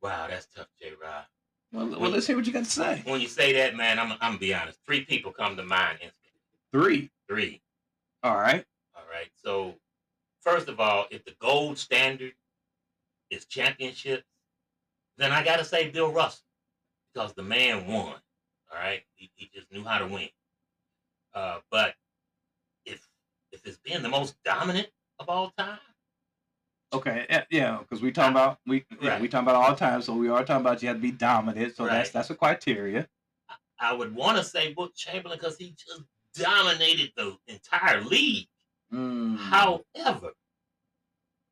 Wow, 0.01 0.27
that's 0.27 0.45
tough, 0.53 0.67
J. 0.79 0.91
Rod. 1.01 1.25
Well, 1.71 1.99
well, 1.99 2.09
let's 2.09 2.25
hear 2.25 2.35
what 2.35 2.47
you 2.47 2.53
got 2.53 2.65
to 2.65 2.69
say. 2.69 3.01
When 3.05 3.21
you 3.21 3.27
say 3.27 3.53
that, 3.53 3.75
man, 3.75 3.99
I'm 3.99 4.11
I'm 4.13 4.17
gonna 4.19 4.37
be 4.39 4.53
honest. 4.53 4.79
Three 4.85 5.05
people 5.05 5.31
come 5.31 5.55
to 5.55 5.63
mind 5.63 5.99
instantly. 6.01 6.31
Three. 6.73 7.11
Three. 7.27 7.61
All 8.23 8.35
right. 8.35 8.65
All 8.95 9.03
right. 9.11 9.29
So, 9.43 9.75
first 10.41 10.67
of 10.67 10.79
all, 10.79 11.05
if 11.11 11.23
the 11.25 11.35
gold 11.39 11.77
standard 11.77 12.33
is 13.29 13.45
championships, 13.45 14.25
then 15.17 15.31
I 15.31 15.43
got 15.43 15.57
to 15.57 15.65
say 15.65 15.89
Bill 15.89 16.11
Russell 16.11 16.45
because 17.13 17.33
the 17.33 17.43
man 17.43 17.85
won. 17.85 18.15
All 18.71 18.79
right. 18.79 19.03
He, 19.15 19.29
he 19.35 19.49
just 19.53 19.71
knew 19.71 19.83
how 19.83 19.99
to 19.99 20.07
win. 20.07 20.29
Uh, 21.35 21.59
but 21.69 21.93
if 22.85 23.07
if 23.51 23.65
it's 23.65 23.77
being 23.77 24.01
the 24.01 24.09
most 24.09 24.35
dominant 24.43 24.87
of 25.19 25.29
all 25.29 25.53
time, 25.57 25.77
Okay, 26.91 27.25
yeah, 27.29 27.43
yeah, 27.51 27.77
because 27.79 28.01
we 28.01 28.11
talk 28.11 28.31
about 28.31 28.59
we 28.65 28.83
yeah, 29.01 29.11
Right. 29.11 29.21
we 29.21 29.27
talk 29.27 29.43
about 29.43 29.55
all 29.55 29.69
the 29.71 29.77
time, 29.77 30.01
so 30.01 30.13
we 30.13 30.27
are 30.29 30.43
talking 30.43 30.65
about 30.65 30.81
you 30.81 30.87
have 30.87 30.97
to 30.97 31.01
be 31.01 31.11
dominant. 31.11 31.75
So 31.75 31.85
that's 31.85 32.07
Right. 32.09 32.13
that's 32.13 32.29
a 32.31 32.35
criteria. 32.35 33.07
I 33.79 33.93
would 33.93 34.13
want 34.15 34.37
to 34.37 34.43
say 34.43 34.73
Book 34.73 34.95
Chamberlain 34.95 35.37
because 35.39 35.57
he 35.57 35.75
just 35.77 36.01
dominated 36.33 37.13
the 37.15 37.37
entire 37.47 38.01
league. 38.01 38.47
Mm. 38.91 39.37
However, 39.37 40.33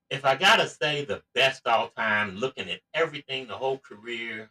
if 0.09 0.25
I 0.25 0.35
gotta 0.35 0.67
say 0.67 1.05
the 1.05 1.21
best 1.35 1.67
all 1.67 1.89
time, 1.89 2.37
looking 2.37 2.69
at 2.71 2.81
everything, 2.93 3.47
the 3.47 3.57
whole 3.57 3.77
career, 3.77 4.49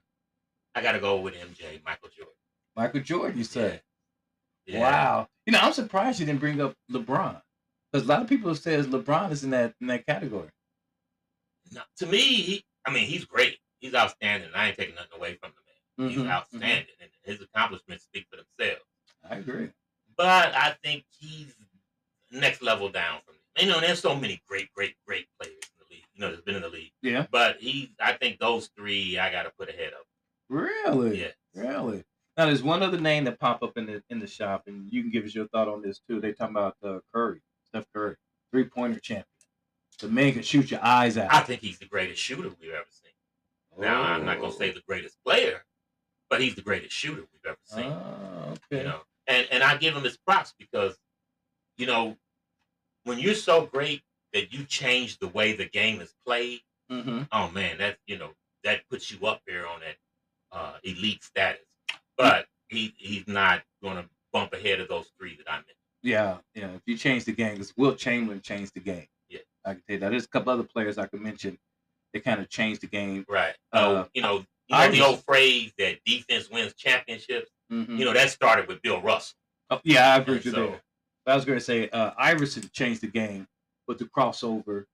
I 0.75 0.83
gotta 0.83 1.01
go 1.01 1.21
with 1.21 1.35
MJ, 1.35 1.83
Michael 1.85 2.11
Jordan. 2.11 2.35
Michael 2.77 3.01
Jordan, 3.01 3.39
you 3.39 3.45
say? 3.45 3.83
Yeah. 4.67 4.81
Wow. 4.81 5.29
You 5.47 5.53
know, 5.53 5.61
I'm 5.61 5.73
surprised 5.73 6.21
you 6.21 6.27
didn't 6.27 6.41
bring 6.41 6.61
up 6.61 6.75
LeBron 6.91 7.41
because 7.91 8.07
a 8.07 8.09
lot 8.09 8.23
of 8.23 8.29
people 8.29 8.55
says 8.55 8.87
LeBron 8.87 9.33
is 9.33 9.43
in 9.45 9.51
that 9.51 9.75
in 9.81 9.87
that 9.89 10.07
category. 10.07 10.51
No, 11.73 11.83
to 11.99 12.07
me, 12.07 12.19
he, 12.19 12.65
I 12.85 12.93
mean, 12.93 13.07
he's 13.07 13.25
great. 13.25 13.59
He's 13.81 13.95
outstanding. 13.95 14.51
I 14.55 14.69
ain't 14.69 14.77
taking 14.77 14.95
nothing 14.95 15.19
away 15.19 15.35
from 15.35 15.51
the 15.51 16.05
man. 16.05 16.11
He's 16.11 16.19
Mhm, 16.19 16.31
outstanding, 16.31 16.95
and 17.01 17.11
his 17.25 17.41
accomplishments 17.41 18.05
speak 18.05 18.27
for 18.31 18.37
themselves. 18.37 18.85
I 19.29 19.37
agree. 19.37 19.71
But 20.17 20.55
I 20.55 20.77
think 20.83 21.05
he's 21.19 21.55
next 22.31 22.63
level 22.63 22.89
down 22.89 23.21
from 23.25 23.35
me. 23.35 23.41
You 23.65 23.69
know, 23.73 23.81
there's 23.81 24.01
so 24.01 24.15
many 24.15 24.43
great, 24.49 24.73
great, 24.75 24.97
great 25.07 25.27
players 25.39 25.55
in 25.55 25.79
the 25.79 25.95
league. 25.95 26.05
You 26.15 26.21
know, 26.21 26.31
that's 26.31 26.43
been 26.43 26.57
in 26.57 26.63
the 26.63 26.69
league. 26.69 26.93
Yeah. 27.03 27.27
But 27.31 27.59
he, 27.61 27.95
I 28.01 28.13
think 28.15 28.39
those 28.39 28.69
three, 28.77 29.19
I 29.19 29.31
got 29.33 29.45
to 29.45 29.53
put 29.59 29.69
ahead 29.69 29.93
of. 29.93 30.05
Really? 30.49 31.21
Yeah. 31.23 31.33
Really? 31.55 32.05
Now, 32.37 32.47
there's 32.47 32.63
one 32.63 32.83
other 32.83 33.01
name 33.01 33.25
that 33.25 33.41
pop 33.41 33.63
up 33.63 33.79
in 33.79 33.87
the 33.87 34.03
in 34.11 34.19
the 34.19 34.27
shop, 34.27 34.65
and 34.67 34.93
you 34.93 35.03
can 35.03 35.11
give 35.11 35.25
us 35.25 35.35
your 35.35 35.49
thought 35.49 35.69
on 35.69 35.81
this 35.81 36.01
too. 36.07 36.21
They 36.21 36.33
talking 36.33 36.55
about 36.55 36.77
uh, 36.83 36.99
Curry, 37.13 37.41
Steph 37.69 37.87
Curry, 37.95 38.17
three 38.53 38.65
pointer 38.65 39.01
champion. 39.01 39.27
The 39.99 40.09
man 40.09 40.33
can 40.33 40.43
shoot 40.43 40.71
your 40.71 40.85
eyes 40.85 41.17
out. 41.17 41.33
I 41.33 41.41
think 41.41 41.61
he's 41.63 41.79
the 41.79 41.87
greatest 41.87 42.21
shooter 42.21 42.51
we've 42.61 42.71
ever 42.73 42.85
seen. 42.91 43.13
Now, 43.79 44.03
I'm 44.03 44.25
not 44.25 44.41
gonna 44.41 44.53
say 44.53 44.71
the 44.71 44.83
greatest 44.87 45.17
player, 45.25 45.65
but 46.31 46.41
he's 46.41 46.55
the 46.55 46.63
greatest 46.63 46.95
shooter 46.95 47.23
we've 47.33 47.47
ever 47.47 47.59
seen. 47.65 47.93
Oh, 47.93 48.55
okay. 48.73 48.83
You 48.83 48.89
know, 48.89 49.01
and 49.27 49.47
and 49.51 49.63
I 49.63 49.73
I 49.73 49.77
give 49.77 49.95
him 49.95 50.05
his 50.05 50.17
props 50.17 50.55
because, 50.59 50.97
you 51.79 51.87
know, 51.87 52.17
when 53.05 53.19
you're 53.19 53.35
so 53.35 53.67
great 53.67 54.03
that 54.33 54.53
you 54.53 54.65
change 54.65 55.19
the 55.19 55.29
way 55.29 55.53
the 55.53 55.67
game 55.67 56.01
is 56.01 56.15
played, 56.27 56.61
Mm-hmm. 56.91 57.23
oh 57.33 57.51
man, 57.51 57.79
that 57.79 57.99
you 58.07 58.17
know 58.17 58.31
that 58.63 58.89
puts 58.89 59.11
you 59.11 59.27
up 59.27 59.41
there 59.47 59.67
on 59.67 59.81
that 59.81 59.97
uh, 60.57 60.75
elite 60.85 61.25
status. 61.25 61.65
But 62.17 62.47
he 62.69 62.95
he's 62.97 63.27
not 63.27 63.63
going 63.83 63.97
to 63.97 64.05
bump 64.33 64.53
ahead 64.53 64.81
of 64.81 64.89
those 64.89 65.11
three 65.19 65.37
that 65.37 65.51
I 65.51 65.57
mentioned. 65.57 65.75
Yeah, 66.03 66.37
yeah. 66.55 66.69
If 66.77 66.83
you 66.87 66.97
change 66.97 67.25
the 67.25 67.33
game, 67.33 67.55
because 67.55 67.77
Wilt 67.77 67.99
Chamberlain 67.99 68.41
changed 68.41 68.75
the 68.75 68.81
game. 68.81 69.07
I 69.67 69.75
can 69.75 69.83
tell 69.87 69.95
you 69.95 69.99
that. 70.01 70.11
There's 70.11 70.25
a 70.25 70.29
couple 70.29 70.53
other 70.53 70.63
players 70.65 70.97
I 70.99 71.07
could 71.07 71.21
mention 71.21 71.59
that 72.15 72.25
kind 72.25 72.41
of 72.41 72.49
changed 72.49 72.81
the 72.83 72.87
game. 72.87 73.25
Right. 73.29 73.55
Uh, 73.73 74.05
oh, 74.05 74.09
you 74.15 74.23
know, 74.23 74.39
you 74.69 74.77
I 74.77 74.87
know 74.87 74.93
the 74.93 75.01
was- 75.01 75.09
old 75.11 75.25
phrase 75.25 75.73
that 75.79 75.99
defense 76.05 76.49
wins 76.51 76.75
championships. 76.75 77.51
Mhm. 77.71 77.99
You 77.99 78.05
know 78.05 78.13
that 78.15 78.31
started 78.31 78.69
with 78.69 78.81
Bill 78.83 79.01
Russell. 79.03 79.37
Oh, 79.71 79.81
yeah, 79.85 80.15
I 80.15 80.19
agree 80.19 80.35
with 80.35 80.45
you 80.47 80.53
so- 80.53 80.67
there. 80.69 80.81
I 81.29 81.35
was 81.35 81.45
going 81.45 81.59
to 81.59 81.65
say 81.65 81.89
uh, 81.91 82.13
Iverson 82.17 82.71
changed 82.73 83.01
the 83.01 83.09
game 83.09 83.49
with 83.89 83.99
the 83.99 84.05
crossover, 84.05 84.85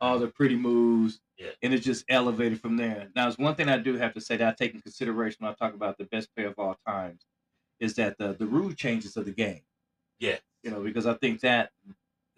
all 0.00 0.18
the 0.18 0.28
pretty 0.28 0.56
moves, 0.56 1.20
Yeah. 1.36 1.50
and 1.62 1.74
it 1.74 1.80
just 1.80 2.06
elevated 2.08 2.58
from 2.58 2.78
there. 2.78 3.10
Now, 3.14 3.24
there's 3.24 3.36
one 3.36 3.54
thing 3.54 3.68
I 3.68 3.76
do 3.76 3.94
have 3.98 4.14
to 4.14 4.20
say 4.22 4.38
that 4.38 4.48
I 4.48 4.52
take 4.54 4.74
in 4.74 4.80
consideration 4.80 5.44
when 5.44 5.52
I 5.52 5.54
talk 5.54 5.74
about 5.74 5.98
the 5.98 6.04
best 6.04 6.34
player 6.34 6.48
of 6.48 6.58
all 6.58 6.76
times 6.86 7.20
is 7.80 7.94
that 7.96 8.16
the 8.16 8.32
the 8.32 8.46
rule 8.46 8.72
changes 8.72 9.16
of 9.18 9.26
the 9.26 9.30
game. 9.32 9.60
Yeah. 10.20 10.38
You 10.62 10.70
know, 10.70 10.80
because 10.82 11.06
I 11.06 11.12
think 11.14 11.40
that 11.40 11.70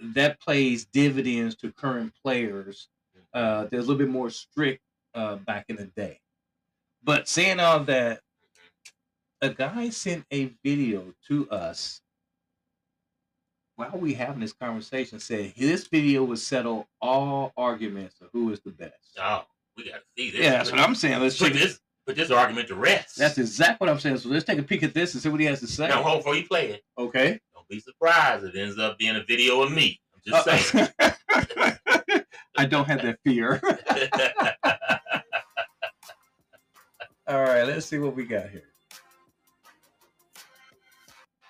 that 0.01 0.41
plays 0.41 0.85
dividends 0.87 1.55
to 1.57 1.73
current 1.73 2.13
players. 2.23 2.89
Uh, 3.33 3.67
they're 3.67 3.81
a 3.81 3.83
little 3.83 3.97
bit 3.97 4.09
more 4.09 4.31
strict 4.31 4.83
uh, 5.15 5.37
back 5.37 5.67
in 5.69 5.77
the 5.77 5.87
day. 5.87 6.21
But 7.03 7.29
saying 7.29 7.61
all 7.61 7.81
that, 7.81 8.21
a 9.41 9.51
guy 9.51 9.89
sent 9.91 10.25
a 10.33 10.53
video 10.65 11.15
to 11.29 11.49
us 11.51 12.01
while 13.77 13.91
we 13.95 14.13
having 14.15 14.41
this 14.41 14.53
conversation. 14.53 15.19
Said 15.19 15.55
this 15.57 15.87
video 15.87 16.25
would 16.25 16.39
settle 16.39 16.87
all 17.01 17.53
arguments 17.57 18.17
of 18.21 18.29
who 18.33 18.53
is 18.53 18.61
the 18.61 18.71
best. 18.71 19.19
Oh, 19.19 19.45
we 19.77 19.85
got 19.85 19.97
to 19.97 20.03
see 20.17 20.31
this. 20.31 20.41
Yeah, 20.41 20.51
that's 20.51 20.71
what 20.71 20.81
I'm 20.81 20.95
saying. 20.95 21.21
Let's 21.21 21.39
put 21.39 21.55
this 21.55 21.81
put 22.07 22.17
this 22.17 22.31
argument 22.31 22.69
to 22.69 22.75
rest. 22.75 23.17
That's 23.17 23.39
exactly 23.39 23.87
what 23.87 23.93
I'm 23.93 24.01
saying. 24.01 24.19
So 24.19 24.29
let's 24.29 24.45
take 24.45 24.59
a 24.59 24.63
peek 24.63 24.83
at 24.83 24.93
this 24.93 25.15
and 25.15 25.23
see 25.23 25.29
what 25.29 25.41
he 25.41 25.47
has 25.47 25.61
to 25.61 25.67
say. 25.67 25.89
now, 25.89 26.03
hold 26.03 26.19
before 26.19 26.35
you 26.35 26.47
play 26.47 26.71
it. 26.73 26.85
Okay. 26.99 27.41
Don't 27.71 27.77
be 27.77 27.81
surprised 27.81 28.45
if 28.45 28.55
it 28.55 28.59
ends 28.61 28.79
up 28.79 28.99
being 28.99 29.15
a 29.17 29.23
video 29.23 29.63
of 29.63 29.71
me. 29.71 30.01
I'm 30.15 30.33
just 30.33 30.49
Uh, 30.49 30.59
saying. 30.59 30.89
I 32.59 32.67
don't 32.67 32.87
have 32.87 33.03
that 33.03 33.19
fear. 33.25 33.61
All 37.29 37.43
right, 37.43 37.63
let's 37.65 37.87
see 37.87 37.99
what 37.99 38.17
we 38.17 38.25
got 38.25 38.51
here. 38.51 38.65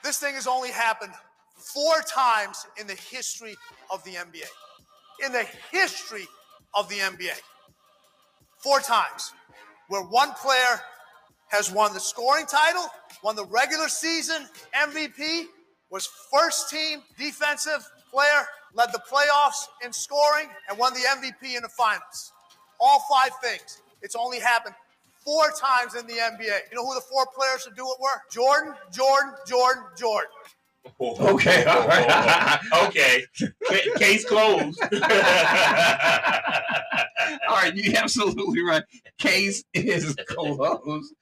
This 0.05 0.19
thing 0.19 0.35
has 0.35 0.47
only 0.47 0.71
happened 0.71 1.13
four 1.57 2.03
times 2.03 2.67
in 2.79 2.87
the 2.87 2.95
history 2.95 3.57
of 3.91 4.05
the 4.05 4.13
NBA. 4.13 4.45
In 5.25 5.33
the 5.33 5.47
history 5.73 6.27
of 6.75 6.87
the 6.91 6.97
NBA. 6.97 7.41
Four 8.59 8.81
times. 8.81 9.33
Where 9.89 10.03
one 10.03 10.33
player 10.33 10.83
has 11.49 11.73
won 11.73 11.95
the 11.95 12.01
scoring 12.01 12.45
title, 12.47 12.87
won 13.25 13.37
the 13.37 13.47
regular 13.47 13.89
season 13.89 14.47
MVP, 14.75 15.47
was 15.91 16.09
first 16.33 16.71
team 16.71 17.03
defensive 17.19 17.89
player, 18.11 18.47
led 18.75 18.93
the 18.93 19.01
playoffs 19.11 19.67
in 19.85 19.93
scoring, 19.93 20.49
and 20.69 20.79
won 20.79 20.93
the 20.95 21.01
MVP 21.01 21.57
in 21.57 21.63
the 21.63 21.69
finals. 21.69 22.33
All 22.79 23.05
five 23.11 23.33
things. 23.43 23.83
It's 24.03 24.17
only 24.17 24.39
happened 24.41 24.75
four 25.25 25.51
times 25.61 25.95
in 25.95 26.07
the 26.07 26.15
NBA. 26.15 26.71
You 26.71 26.77
know 26.77 26.87
who 26.87 26.95
the 26.95 27.03
four 27.03 27.27
players 27.35 27.65
to 27.65 27.71
do 27.75 27.83
it 27.83 28.01
were? 28.01 28.23
Jordan, 28.31 28.75
Jordan, 28.93 29.35
Jordan, 29.47 29.85
Jordan. 29.97 30.31
Okay, 30.99 31.65
all 31.65 31.87
right. 31.87 32.59
okay. 32.87 33.25
Case 33.99 34.25
closed. 34.25 34.81
All 37.49 37.57
right, 37.57 37.75
you're 37.75 37.97
absolutely 37.97 38.63
right. 38.63 38.83
Case 39.19 39.63
is 39.75 40.17
closed. 40.27 41.15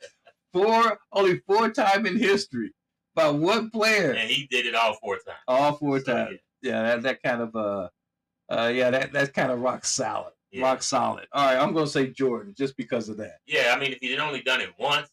Four, 0.52 0.98
only 1.12 1.40
four 1.46 1.70
time 1.70 2.06
in 2.06 2.16
history 2.16 2.72
by 3.18 3.28
one 3.28 3.70
player. 3.70 4.12
and 4.12 4.30
he 4.30 4.46
did 4.46 4.64
it 4.66 4.74
all 4.74 4.94
four 5.02 5.16
times. 5.16 5.38
All 5.48 5.72
four 5.74 6.00
So, 6.00 6.14
times. 6.14 6.38
Yeah, 6.62 6.82
that, 6.82 7.02
that 7.02 7.22
kind 7.22 7.42
of 7.42 7.54
uh, 7.56 7.88
uh, 8.50 8.68
yeah, 8.74 8.90
that 8.90 9.12
that's 9.12 9.30
kind 9.30 9.52
of 9.52 9.60
rock 9.60 9.84
solid. 9.84 10.32
Yeah. 10.50 10.62
Rock 10.62 10.82
solid. 10.82 11.26
All 11.32 11.44
right, 11.44 11.56
I'm 11.62 11.74
gonna 11.74 11.86
say 11.86 12.06
Jordan 12.08 12.54
just 12.56 12.76
because 12.76 13.08
of 13.08 13.16
that. 13.18 13.38
Yeah, 13.46 13.72
I 13.76 13.78
mean, 13.78 13.92
if 13.92 13.98
he'd 14.00 14.18
only 14.18 14.40
done 14.42 14.60
it 14.60 14.70
once, 14.78 15.08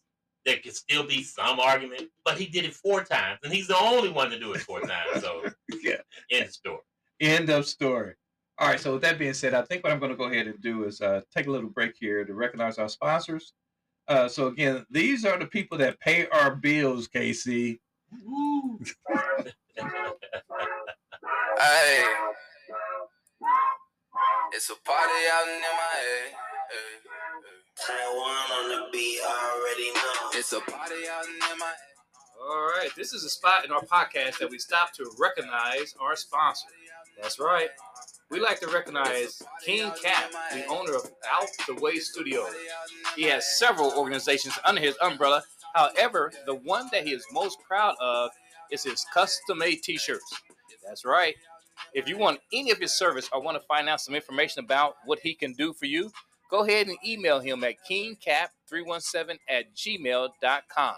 there 0.45 0.57
could 0.57 0.73
still 0.75 1.05
be 1.05 1.21
some 1.23 1.59
argument. 1.59 2.03
But 2.23 2.37
he 2.37 2.45
did 2.45 2.63
it 2.65 2.73
four 2.73 3.03
times, 3.03 3.39
and 3.43 3.51
he's 3.53 3.67
the 3.67 3.77
only 3.77 4.09
one 4.09 4.29
to 4.29 4.39
do 4.39 4.53
it 4.53 4.61
four 4.61 4.79
times. 4.81 5.21
So, 5.21 5.43
Yeah. 5.83 5.97
end 6.31 6.45
of 6.45 6.51
story. 6.53 6.79
End 7.19 7.49
of 7.49 7.65
story. 7.67 8.13
All 8.57 8.67
right. 8.69 8.79
So 8.79 8.93
with 8.93 9.01
that 9.01 9.19
being 9.19 9.33
said, 9.33 9.53
I 9.53 9.61
think 9.63 9.83
what 9.83 9.91
I'm 9.91 9.99
going 9.99 10.11
to 10.11 10.17
go 10.17 10.25
ahead 10.25 10.47
and 10.47 10.61
do 10.61 10.85
is 10.85 11.01
uh, 11.01 11.21
take 11.35 11.47
a 11.47 11.51
little 11.51 11.69
break 11.69 11.93
here 11.99 12.23
to 12.23 12.33
recognize 12.33 12.77
our 12.77 12.87
sponsors. 12.89 13.53
Uh, 14.07 14.27
so 14.29 14.47
again, 14.47 14.85
these 14.89 15.25
are 15.25 15.37
the 15.37 15.45
people 15.47 15.77
that 15.79 15.99
pay 15.99 16.27
our 16.27 16.55
bills, 16.55 17.07
KC. 17.09 17.79
Hey, 21.59 22.03
it's 24.51 24.69
a 24.69 24.75
party 24.83 25.11
out 25.33 25.47
in 25.47 25.59
MIA. 25.59 26.31
Hey, 26.69 26.99
Taiwan 27.85 28.51
on 28.51 28.69
the 28.69 28.91
beat, 28.91 29.19
I 29.23 29.27
already 29.55 29.89
know. 29.93 30.39
It's 30.39 30.53
a 30.53 30.61
party 30.61 31.07
out 31.11 31.25
in 31.25 31.57
MIA. 31.57 31.73
All 32.41 32.67
right, 32.77 32.89
this 32.95 33.13
is 33.13 33.23
a 33.23 33.29
spot 33.29 33.65
in 33.65 33.71
our 33.71 33.81
podcast 33.81 34.37
that 34.39 34.49
we 34.49 34.59
stop 34.59 34.93
to 34.93 35.09
recognize 35.19 35.95
our 35.99 36.15
sponsor. 36.15 36.67
That's 37.21 37.39
right. 37.39 37.69
We 38.29 38.39
like 38.39 38.59
to 38.61 38.67
recognize 38.67 39.41
King 39.63 39.91
Cap, 40.01 40.31
the 40.51 40.65
owner 40.65 40.95
of 40.95 41.09
Out 41.31 41.47
the 41.67 41.75
Way 41.75 41.97
Studios. 41.99 42.53
He 43.15 43.23
has 43.23 43.57
several 43.57 43.93
organizations 43.97 44.57
under 44.65 44.81
his 44.81 44.97
umbrella. 45.01 45.43
However, 45.75 46.31
the 46.45 46.55
one 46.55 46.87
that 46.93 47.05
he 47.05 47.13
is 47.13 47.25
most 47.33 47.57
proud 47.67 47.95
of 47.99 48.31
is 48.71 48.83
his 48.83 49.05
custom 49.13 49.57
made 49.57 49.83
t 49.83 49.97
shirts. 49.97 50.41
That's 50.87 51.03
right. 51.03 51.35
If 51.93 52.07
you 52.07 52.17
want 52.17 52.39
any 52.53 52.71
of 52.71 52.77
his 52.77 52.97
service 52.97 53.29
or 53.33 53.41
want 53.41 53.59
to 53.59 53.67
find 53.67 53.89
out 53.89 53.99
some 53.99 54.15
information 54.15 54.63
about 54.63 54.95
what 55.05 55.19
he 55.19 55.33
can 55.33 55.51
do 55.53 55.73
for 55.73 55.85
you, 55.85 56.11
go 56.49 56.63
ahead 56.63 56.87
and 56.87 56.97
email 57.05 57.41
him 57.41 57.63
at 57.65 57.75
kingcap317 57.89 59.37
at 59.49 59.75
gmail.com. 59.75 60.95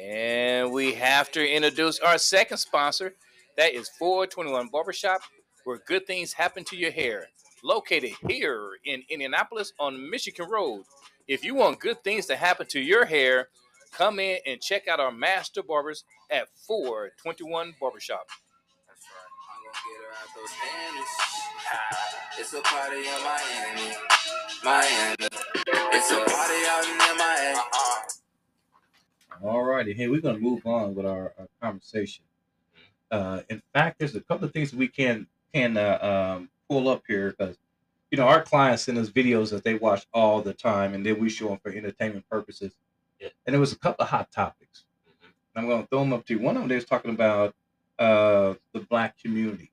And 0.00 0.72
we 0.72 0.94
have 0.94 1.32
to 1.32 1.44
introduce 1.44 1.98
our 1.98 2.18
second 2.18 2.58
sponsor. 2.58 3.14
That 3.56 3.74
is 3.74 3.88
421 3.98 4.68
Barbershop, 4.68 5.22
where 5.64 5.80
good 5.88 6.06
things 6.06 6.32
happen 6.32 6.62
to 6.64 6.76
your 6.76 6.92
hair. 6.92 7.26
Located 7.64 8.12
here 8.28 8.78
in 8.84 9.02
Indianapolis 9.10 9.72
on 9.80 10.08
Michigan 10.08 10.48
Road. 10.48 10.84
If 11.28 11.44
you 11.44 11.54
want 11.54 11.80
good 11.80 12.02
things 12.04 12.26
to 12.26 12.36
happen 12.36 12.66
to 12.68 12.80
your 12.80 13.04
hair, 13.06 13.48
come 13.92 14.18
in 14.18 14.38
and 14.46 14.60
check 14.60 14.88
out 14.88 15.00
our 15.00 15.12
master 15.12 15.62
barbers 15.62 16.04
at 16.30 16.48
421 16.66 17.74
Barbershop. 17.80 18.26
That's 18.88 19.06
right. 19.06 19.32
I'm 19.52 19.62
gonna 19.64 19.80
get 19.84 20.04
her 20.06 20.12
out 20.22 20.30
those 20.36 20.54
panties. 20.62 21.14
It's 22.38 22.54
a 22.54 22.62
party 22.62 22.98
in 22.98 23.24
Miami. 23.24 23.96
Miami. 24.64 25.16
It's 25.94 26.10
a 26.10 26.16
party 26.16 26.66
out 26.68 26.84
in 26.86 26.98
MIA. 27.18 27.62
All 29.44 29.64
righty, 29.64 29.94
hey, 29.94 30.08
we're 30.08 30.20
gonna 30.20 30.38
move 30.38 30.66
on 30.66 30.94
with 30.94 31.06
our, 31.06 31.34
our 31.38 31.48
conversation. 31.62 32.24
Uh, 33.10 33.42
in 33.50 33.62
fact, 33.74 33.98
there's 33.98 34.16
a 34.16 34.20
couple 34.20 34.46
of 34.46 34.52
things 34.52 34.74
we 34.74 34.88
can 34.88 35.26
can 35.54 35.76
uh, 35.76 36.36
um, 36.38 36.50
pull 36.68 36.88
up 36.88 37.02
here 37.08 37.34
because 37.38 37.56
you 38.10 38.18
know 38.18 38.26
our 38.26 38.42
clients 38.42 38.84
send 38.84 38.98
us 38.98 39.10
videos 39.10 39.50
that 39.50 39.64
they 39.64 39.74
watch 39.74 40.06
all 40.12 40.40
the 40.40 40.54
time, 40.54 40.94
and 40.94 41.04
then 41.04 41.18
we 41.18 41.28
show 41.28 41.48
them 41.48 41.58
for 41.62 41.70
entertainment 41.70 42.24
purposes. 42.30 42.74
Yeah. 43.20 43.28
And 43.46 43.54
there 43.54 43.60
was 43.60 43.72
a 43.72 43.78
couple 43.78 44.04
of 44.04 44.10
hot 44.10 44.30
topics. 44.30 44.84
I'm 45.56 45.66
going 45.66 45.82
to 45.82 45.88
throw 45.88 46.00
them 46.00 46.12
up 46.12 46.24
to 46.26 46.34
you. 46.34 46.40
One 46.40 46.56
of 46.56 46.62
them 46.62 46.68
they 46.68 46.76
was 46.76 46.84
talking 46.84 47.10
about 47.10 47.54
uh, 47.98 48.54
the 48.72 48.80
black 48.88 49.18
community. 49.18 49.72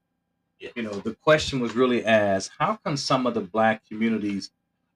Yeah. 0.59 0.69
You 0.75 0.83
know, 0.83 0.93
the 0.93 1.13
question 1.13 1.59
was 1.59 1.75
really 1.75 2.03
asked: 2.05 2.51
How 2.57 2.77
come 2.83 2.97
some 2.97 3.27
of 3.27 3.33
the 3.33 3.41
black 3.41 3.87
communities 3.87 4.51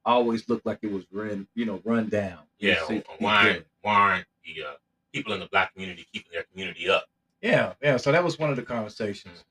always 0.05 0.49
look 0.49 0.61
like 0.65 0.79
it 0.81 0.91
was 0.91 1.05
run, 1.11 1.47
you 1.53 1.65
know, 1.65 1.81
run 1.83 2.09
down? 2.09 2.39
Yeah, 2.57 2.85
see- 2.87 3.03
why 3.19 3.49
yeah. 3.49 3.59
why 3.81 3.93
aren't 3.93 4.25
the 4.43 4.63
uh, 4.63 4.73
people 5.13 5.33
in 5.33 5.39
the 5.39 5.47
black 5.47 5.73
community 5.73 6.07
keeping 6.11 6.31
their 6.31 6.43
community 6.43 6.89
up? 6.89 7.05
Yeah, 7.41 7.73
yeah. 7.81 7.97
So 7.97 8.11
that 8.11 8.23
was 8.23 8.39
one 8.39 8.49
of 8.49 8.55
the 8.55 8.63
conversations. 8.63 9.43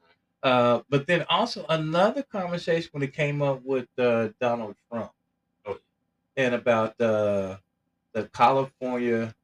Uh, 0.42 0.80
but 0.88 1.06
then 1.06 1.24
also 1.28 1.64
another 1.68 2.22
conversation 2.22 2.88
when 2.92 3.02
it 3.02 3.12
came 3.12 3.42
up 3.42 3.60
with 3.64 3.88
uh, 3.98 4.28
Donald 4.40 4.76
Trump 4.90 5.10
Oh. 5.66 5.78
and 6.36 6.54
about 6.54 7.00
uh, 7.00 7.56
the 8.12 8.24
California 8.32 9.34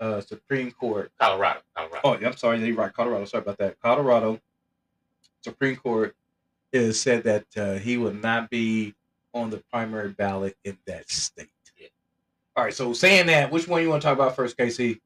uh, 0.00 0.20
Supreme 0.20 0.72
Court. 0.72 1.12
Colorado, 1.20 1.60
Colorado. 1.76 2.00
Oh, 2.04 2.18
yeah, 2.18 2.28
I'm 2.28 2.36
sorry, 2.36 2.64
you're 2.64 2.74
right. 2.76 2.92
Colorado. 2.92 3.24
Sorry 3.24 3.42
about 3.42 3.58
that. 3.58 3.80
Colorado 3.80 4.40
Supreme 5.42 5.76
Court 5.76 6.16
has 6.72 6.98
said 7.00 7.22
that 7.24 7.44
uh, 7.56 7.74
he 7.74 7.96
will 7.96 8.14
not 8.14 8.50
be 8.50 8.94
on 9.34 9.50
the 9.50 9.58
primary 9.72 10.10
ballot 10.10 10.56
in 10.64 10.76
that 10.86 11.08
state. 11.10 11.48
Yeah. 11.78 11.88
All 12.56 12.64
right. 12.64 12.74
So 12.74 12.92
saying 12.92 13.26
that, 13.26 13.50
which 13.52 13.68
one 13.68 13.80
you 13.82 13.88
want 13.90 14.02
to 14.02 14.08
talk 14.08 14.16
about 14.18 14.34
first, 14.34 14.56
KC? 14.58 15.00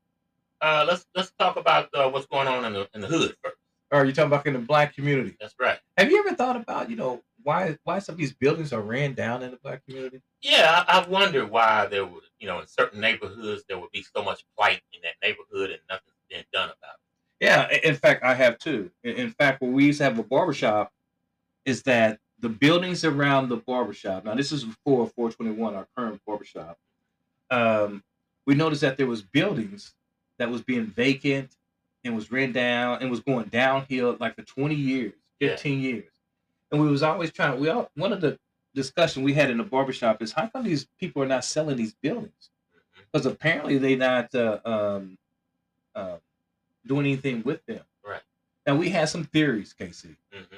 Uh, 0.62 0.84
let's 0.88 1.06
let's 1.14 1.30
talk 1.38 1.56
about 1.56 1.90
uh, 1.94 2.08
what's 2.08 2.26
going 2.26 2.48
on 2.48 2.64
in 2.64 2.72
the 2.72 2.88
in 2.94 3.02
the 3.02 3.06
hood 3.06 3.36
first. 3.44 3.55
Or 3.92 4.00
are 4.00 4.04
you 4.04 4.12
talking 4.12 4.26
about 4.32 4.46
in 4.46 4.54
the 4.54 4.58
black 4.58 4.94
community? 4.94 5.36
That's 5.40 5.54
right. 5.60 5.78
Have 5.96 6.10
you 6.10 6.18
ever 6.26 6.34
thought 6.34 6.56
about, 6.56 6.90
you 6.90 6.96
know, 6.96 7.22
why 7.42 7.78
why 7.84 8.00
some 8.00 8.14
of 8.14 8.18
these 8.18 8.32
buildings 8.34 8.72
are 8.72 8.80
ran 8.82 9.14
down 9.14 9.42
in 9.42 9.52
the 9.52 9.58
black 9.58 9.84
community? 9.86 10.20
Yeah, 10.42 10.84
I, 10.88 10.98
I 11.00 11.08
wonder 11.08 11.46
why 11.46 11.86
there 11.86 12.04
would, 12.04 12.24
you 12.40 12.48
know, 12.48 12.58
in 12.60 12.66
certain 12.66 13.00
neighborhoods 13.00 13.62
there 13.68 13.78
would 13.78 13.92
be 13.92 14.04
so 14.16 14.24
much 14.24 14.44
plight 14.56 14.80
in 14.92 15.00
that 15.02 15.14
neighborhood 15.22 15.70
and 15.70 15.80
nothing's 15.88 16.16
been 16.28 16.44
done 16.52 16.64
about 16.70 16.94
it. 16.94 17.44
Yeah, 17.44 17.68
in 17.88 17.94
fact, 17.94 18.24
I 18.24 18.34
have 18.34 18.58
too. 18.58 18.90
In- 19.04 19.14
In 19.16 19.30
fact, 19.30 19.60
when 19.60 19.72
we 19.72 19.84
used 19.86 19.98
to 19.98 20.04
have 20.04 20.18
a 20.18 20.22
barbershop, 20.24 20.90
is 21.64 21.82
that 21.84 22.18
the 22.38 22.48
buildings 22.48 23.04
around 23.04 23.48
the 23.48 23.56
barbershop. 23.56 24.24
Now, 24.24 24.34
this 24.34 24.52
is 24.52 24.64
before 24.64 25.06
421, 25.06 25.74
our 25.74 25.86
current 25.96 26.20
barbershop. 26.26 26.78
Um, 27.50 28.02
we 28.46 28.54
noticed 28.54 28.82
that 28.82 28.96
there 28.96 29.06
was 29.06 29.22
buildings 29.22 29.94
that 30.38 30.50
was 30.50 30.62
being 30.62 30.86
vacant 30.86 31.55
and 32.06 32.14
was 32.14 32.30
ran 32.30 32.52
down 32.52 32.98
and 33.00 33.10
was 33.10 33.20
going 33.20 33.46
downhill 33.46 34.16
like 34.20 34.34
for 34.36 34.42
20 34.42 34.74
years, 34.74 35.12
Yeah. 35.40 35.50
15 35.50 35.80
years. 35.80 36.10
And 36.70 36.80
we 36.80 36.88
was 36.88 37.02
always 37.02 37.32
trying. 37.32 37.60
We 37.60 37.68
all, 37.68 37.90
one 37.94 38.12
of 38.12 38.20
the 38.20 38.38
discussion 38.74 39.22
we 39.22 39.34
had 39.34 39.50
in 39.50 39.58
the 39.58 39.64
barbershop 39.64 40.22
is 40.22 40.32
how 40.32 40.46
come 40.48 40.64
these 40.64 40.86
people 40.98 41.22
are 41.22 41.26
not 41.26 41.44
selling 41.44 41.76
these 41.76 41.94
buildings? 41.94 42.50
Because 43.12 43.26
apparently 43.26 43.78
they 43.78 43.94
not 43.96 44.34
uh, 44.34 44.58
um, 44.64 45.18
uh, 45.94 46.16
doing 46.86 47.06
anything 47.06 47.42
with 47.44 47.64
them. 47.66 47.82
Right. 48.04 48.22
Now 48.66 48.76
we 48.76 48.88
had 48.90 49.08
some 49.08 49.24
theories, 49.24 49.74
KC. 49.78 50.16
Mm-hmm. 50.34 50.56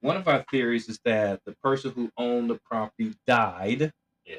One 0.00 0.16
of 0.16 0.26
our 0.28 0.44
theories 0.50 0.88
is 0.88 0.98
that 1.04 1.44
the 1.44 1.52
person 1.62 1.92
who 1.92 2.10
owned 2.16 2.48
the 2.48 2.54
property 2.54 3.14
died, 3.26 3.92
Yeah. 4.24 4.36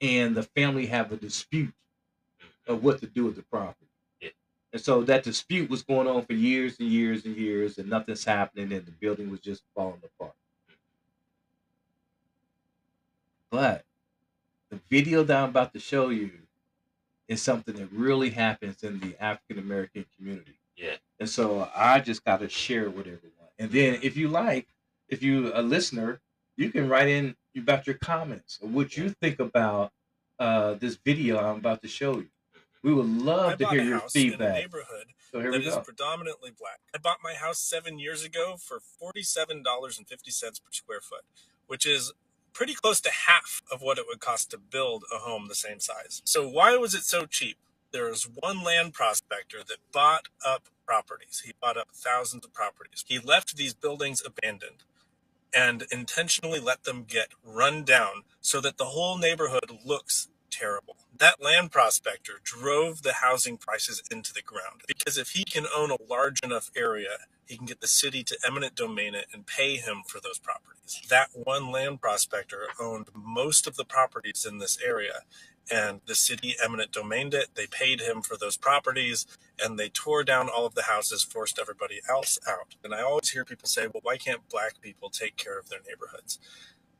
and 0.00 0.34
the 0.34 0.42
family 0.42 0.86
have 0.86 1.12
a 1.12 1.16
dispute 1.16 1.74
of 2.66 2.82
what 2.82 3.00
to 3.00 3.06
do 3.06 3.24
with 3.26 3.36
the 3.36 3.42
property. 3.42 3.86
And 4.72 4.80
so 4.80 5.02
that 5.02 5.22
dispute 5.22 5.68
was 5.68 5.82
going 5.82 6.06
on 6.06 6.24
for 6.24 6.32
years 6.32 6.80
and 6.80 6.88
years 6.88 7.26
and 7.26 7.36
years, 7.36 7.76
and 7.76 7.90
nothing's 7.90 8.24
happening, 8.24 8.72
and 8.72 8.86
the 8.86 8.92
building 8.92 9.30
was 9.30 9.40
just 9.40 9.62
falling 9.74 10.00
apart. 10.02 10.34
But 13.50 13.84
the 14.70 14.80
video 14.88 15.22
that 15.24 15.36
I'm 15.36 15.50
about 15.50 15.74
to 15.74 15.78
show 15.78 16.08
you 16.08 16.30
is 17.28 17.42
something 17.42 17.74
that 17.74 17.92
really 17.92 18.30
happens 18.30 18.82
in 18.82 18.98
the 19.00 19.22
African 19.22 19.58
American 19.58 20.06
community. 20.16 20.58
Yeah. 20.76 20.96
And 21.20 21.28
so 21.28 21.68
I 21.76 22.00
just 22.00 22.24
got 22.24 22.40
to 22.40 22.48
share 22.48 22.84
it 22.84 22.96
with 22.96 23.06
everyone. 23.06 23.50
And 23.58 23.70
then, 23.70 24.00
if 24.02 24.16
you 24.16 24.28
like, 24.28 24.68
if 25.08 25.22
you 25.22 25.52
a 25.54 25.62
listener, 25.62 26.20
you 26.56 26.70
can 26.70 26.88
write 26.88 27.08
in 27.08 27.36
about 27.56 27.86
your 27.86 27.96
comments 27.96 28.58
or 28.62 28.68
what 28.68 28.96
you 28.96 29.10
think 29.10 29.38
about 29.38 29.92
uh, 30.38 30.74
this 30.74 30.96
video 30.96 31.38
I'm 31.38 31.58
about 31.58 31.82
to 31.82 31.88
show 31.88 32.16
you. 32.16 32.28
We 32.82 32.92
would 32.92 33.06
love 33.06 33.52
I 33.52 33.56
to 33.56 33.68
hear 33.68 33.82
your 33.82 33.98
house 34.00 34.14
in 34.14 34.20
a 34.22 34.30
feedback. 34.30 34.54
neighborhood 34.54 35.06
So 35.30 35.40
here 35.40 35.52
that 35.52 35.60
we 35.60 35.66
is 35.66 35.76
predominantly 35.84 36.50
black. 36.58 36.80
I 36.94 36.98
bought 36.98 37.18
my 37.22 37.34
house 37.34 37.58
seven 37.60 37.98
years 37.98 38.24
ago 38.24 38.56
for 38.58 38.80
forty-seven 38.80 39.62
dollars 39.62 39.98
and 39.98 40.06
fifty 40.08 40.30
cents 40.30 40.58
per 40.58 40.72
square 40.72 41.00
foot, 41.00 41.22
which 41.66 41.86
is 41.86 42.12
pretty 42.52 42.74
close 42.74 43.00
to 43.02 43.10
half 43.10 43.62
of 43.70 43.82
what 43.82 43.98
it 43.98 44.04
would 44.08 44.20
cost 44.20 44.50
to 44.50 44.58
build 44.58 45.04
a 45.14 45.18
home 45.18 45.48
the 45.48 45.54
same 45.54 45.80
size. 45.80 46.22
So 46.24 46.48
why 46.48 46.76
was 46.76 46.94
it 46.94 47.04
so 47.04 47.26
cheap? 47.26 47.56
There 47.92 48.06
was 48.06 48.24
one 48.24 48.62
land 48.64 48.94
prospector 48.94 49.58
that 49.68 49.78
bought 49.92 50.28
up 50.44 50.64
properties. 50.86 51.42
He 51.44 51.52
bought 51.60 51.76
up 51.76 51.88
thousands 51.94 52.44
of 52.44 52.52
properties. 52.52 53.04
He 53.06 53.18
left 53.18 53.56
these 53.56 53.74
buildings 53.74 54.22
abandoned 54.24 54.84
and 55.54 55.84
intentionally 55.92 56.60
let 56.60 56.84
them 56.84 57.04
get 57.04 57.28
run 57.44 57.84
down 57.84 58.22
so 58.40 58.60
that 58.60 58.78
the 58.78 58.86
whole 58.86 59.18
neighborhood 59.18 59.70
looks 59.84 60.28
terrible. 60.50 60.96
That 61.22 61.40
land 61.40 61.70
prospector 61.70 62.40
drove 62.42 63.04
the 63.04 63.12
housing 63.12 63.56
prices 63.56 64.02
into 64.10 64.32
the 64.34 64.42
ground 64.42 64.82
because 64.88 65.16
if 65.16 65.30
he 65.30 65.44
can 65.44 65.66
own 65.72 65.92
a 65.92 66.02
large 66.10 66.40
enough 66.42 66.68
area, 66.76 67.10
he 67.46 67.56
can 67.56 67.64
get 67.64 67.80
the 67.80 67.86
city 67.86 68.24
to 68.24 68.36
eminent 68.44 68.74
domain 68.74 69.14
it 69.14 69.28
and 69.32 69.46
pay 69.46 69.76
him 69.76 70.02
for 70.08 70.18
those 70.18 70.40
properties. 70.40 71.00
That 71.08 71.28
one 71.34 71.70
land 71.70 72.00
prospector 72.00 72.66
owned 72.80 73.06
most 73.14 73.68
of 73.68 73.76
the 73.76 73.84
properties 73.84 74.44
in 74.50 74.58
this 74.58 74.80
area 74.84 75.20
and 75.70 76.00
the 76.06 76.16
city 76.16 76.56
eminent 76.60 76.90
domained 76.90 77.34
it. 77.34 77.50
They 77.54 77.68
paid 77.68 78.00
him 78.00 78.22
for 78.22 78.36
those 78.36 78.56
properties 78.56 79.24
and 79.62 79.78
they 79.78 79.90
tore 79.90 80.24
down 80.24 80.48
all 80.48 80.66
of 80.66 80.74
the 80.74 80.84
houses, 80.84 81.22
forced 81.22 81.60
everybody 81.60 82.00
else 82.10 82.36
out. 82.48 82.74
And 82.82 82.92
I 82.92 83.02
always 83.02 83.30
hear 83.30 83.44
people 83.44 83.68
say, 83.68 83.82
well, 83.86 84.02
why 84.02 84.16
can't 84.16 84.48
black 84.48 84.80
people 84.80 85.08
take 85.08 85.36
care 85.36 85.60
of 85.60 85.68
their 85.68 85.82
neighborhoods? 85.88 86.40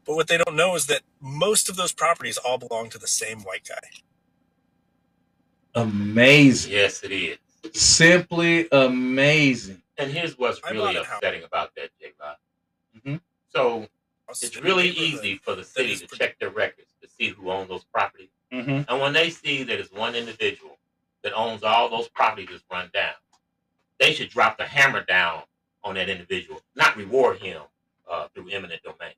But 0.05 0.17
what 0.17 0.29
they 0.29 0.39
don't 0.39 0.57
know 0.57 0.77
is 0.77 0.87
that 0.87 1.03
most 1.21 1.69
of 1.69 1.77
those 1.77 1.93
properties 1.93 2.39
all 2.39 2.59
belong 2.59 2.91
to 2.91 2.99
the 2.99 3.09
same 3.09 3.41
white 3.41 3.69
guy. 3.69 3.89
Amazing. 5.75 6.73
Yes, 6.73 7.03
it 7.03 7.13
is. 7.13 7.39
Simply 7.73 8.69
amazing. 8.73 9.83
And 9.99 10.11
here's 10.11 10.39
what's 10.39 10.61
really 10.65 10.95
bought 10.95 10.97
a 10.97 11.05
house. 11.05 11.17
upsetting 11.19 11.45
about 11.45 11.75
that, 11.77 11.91
J. 12.01 12.13
Rod. 12.21 12.37
Mhm. 12.97 13.21
So 13.49 13.89
it's 14.29 14.57
really 14.61 14.89
easy 14.89 15.37
for 15.37 15.55
the 15.55 15.65
city 15.65 15.97
to 15.97 16.07
check 16.17 16.39
their 16.39 16.51
records 16.51 16.89
to 17.03 17.09
see 17.09 17.29
who 17.29 17.51
owns 17.51 17.69
those 17.69 17.85
properties. 17.85 18.31
Mm-hmm. 18.53 18.83
And 18.91 19.01
when 19.01 19.13
they 19.13 19.31
see 19.31 19.63
that 19.63 19.79
it's 19.79 19.93
one 19.93 20.15
individual 20.15 20.79
that 21.23 21.33
owns 21.35 21.63
all 21.63 21.89
those 21.89 22.09
properties 22.09 22.49
that's 22.51 22.65
run 22.71 22.91
down, 22.93 23.15
they 23.99 24.13
should 24.13 24.31
drop 24.31 24.59
the 24.59 24.65
hammer 24.65 25.05
down 25.05 25.43
on 25.85 25.95
that 25.95 26.09
individual, 26.09 26.61
not 26.75 26.97
reward 26.97 27.39
him 27.39 27.63
uh, 28.11 28.29
through 28.29 28.49
eminent 28.51 28.83
domain. 28.83 29.15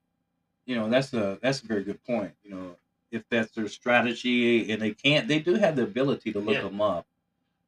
You 0.66 0.76
know, 0.76 0.88
that's 0.88 1.12
a 1.12 1.38
that's 1.42 1.62
a 1.62 1.66
very 1.66 1.84
good 1.84 2.02
point. 2.04 2.32
You 2.42 2.50
know, 2.50 2.76
if 3.14 3.22
that's 3.30 3.52
their 3.52 3.68
strategy 3.68 4.70
and 4.72 4.82
they 4.82 4.92
can't, 4.92 5.28
they 5.28 5.38
do 5.38 5.54
have 5.54 5.76
the 5.76 5.84
ability 5.84 6.32
to 6.32 6.40
look 6.40 6.54
Yeah. 6.56 6.62
them 6.62 6.80
up 6.80 7.06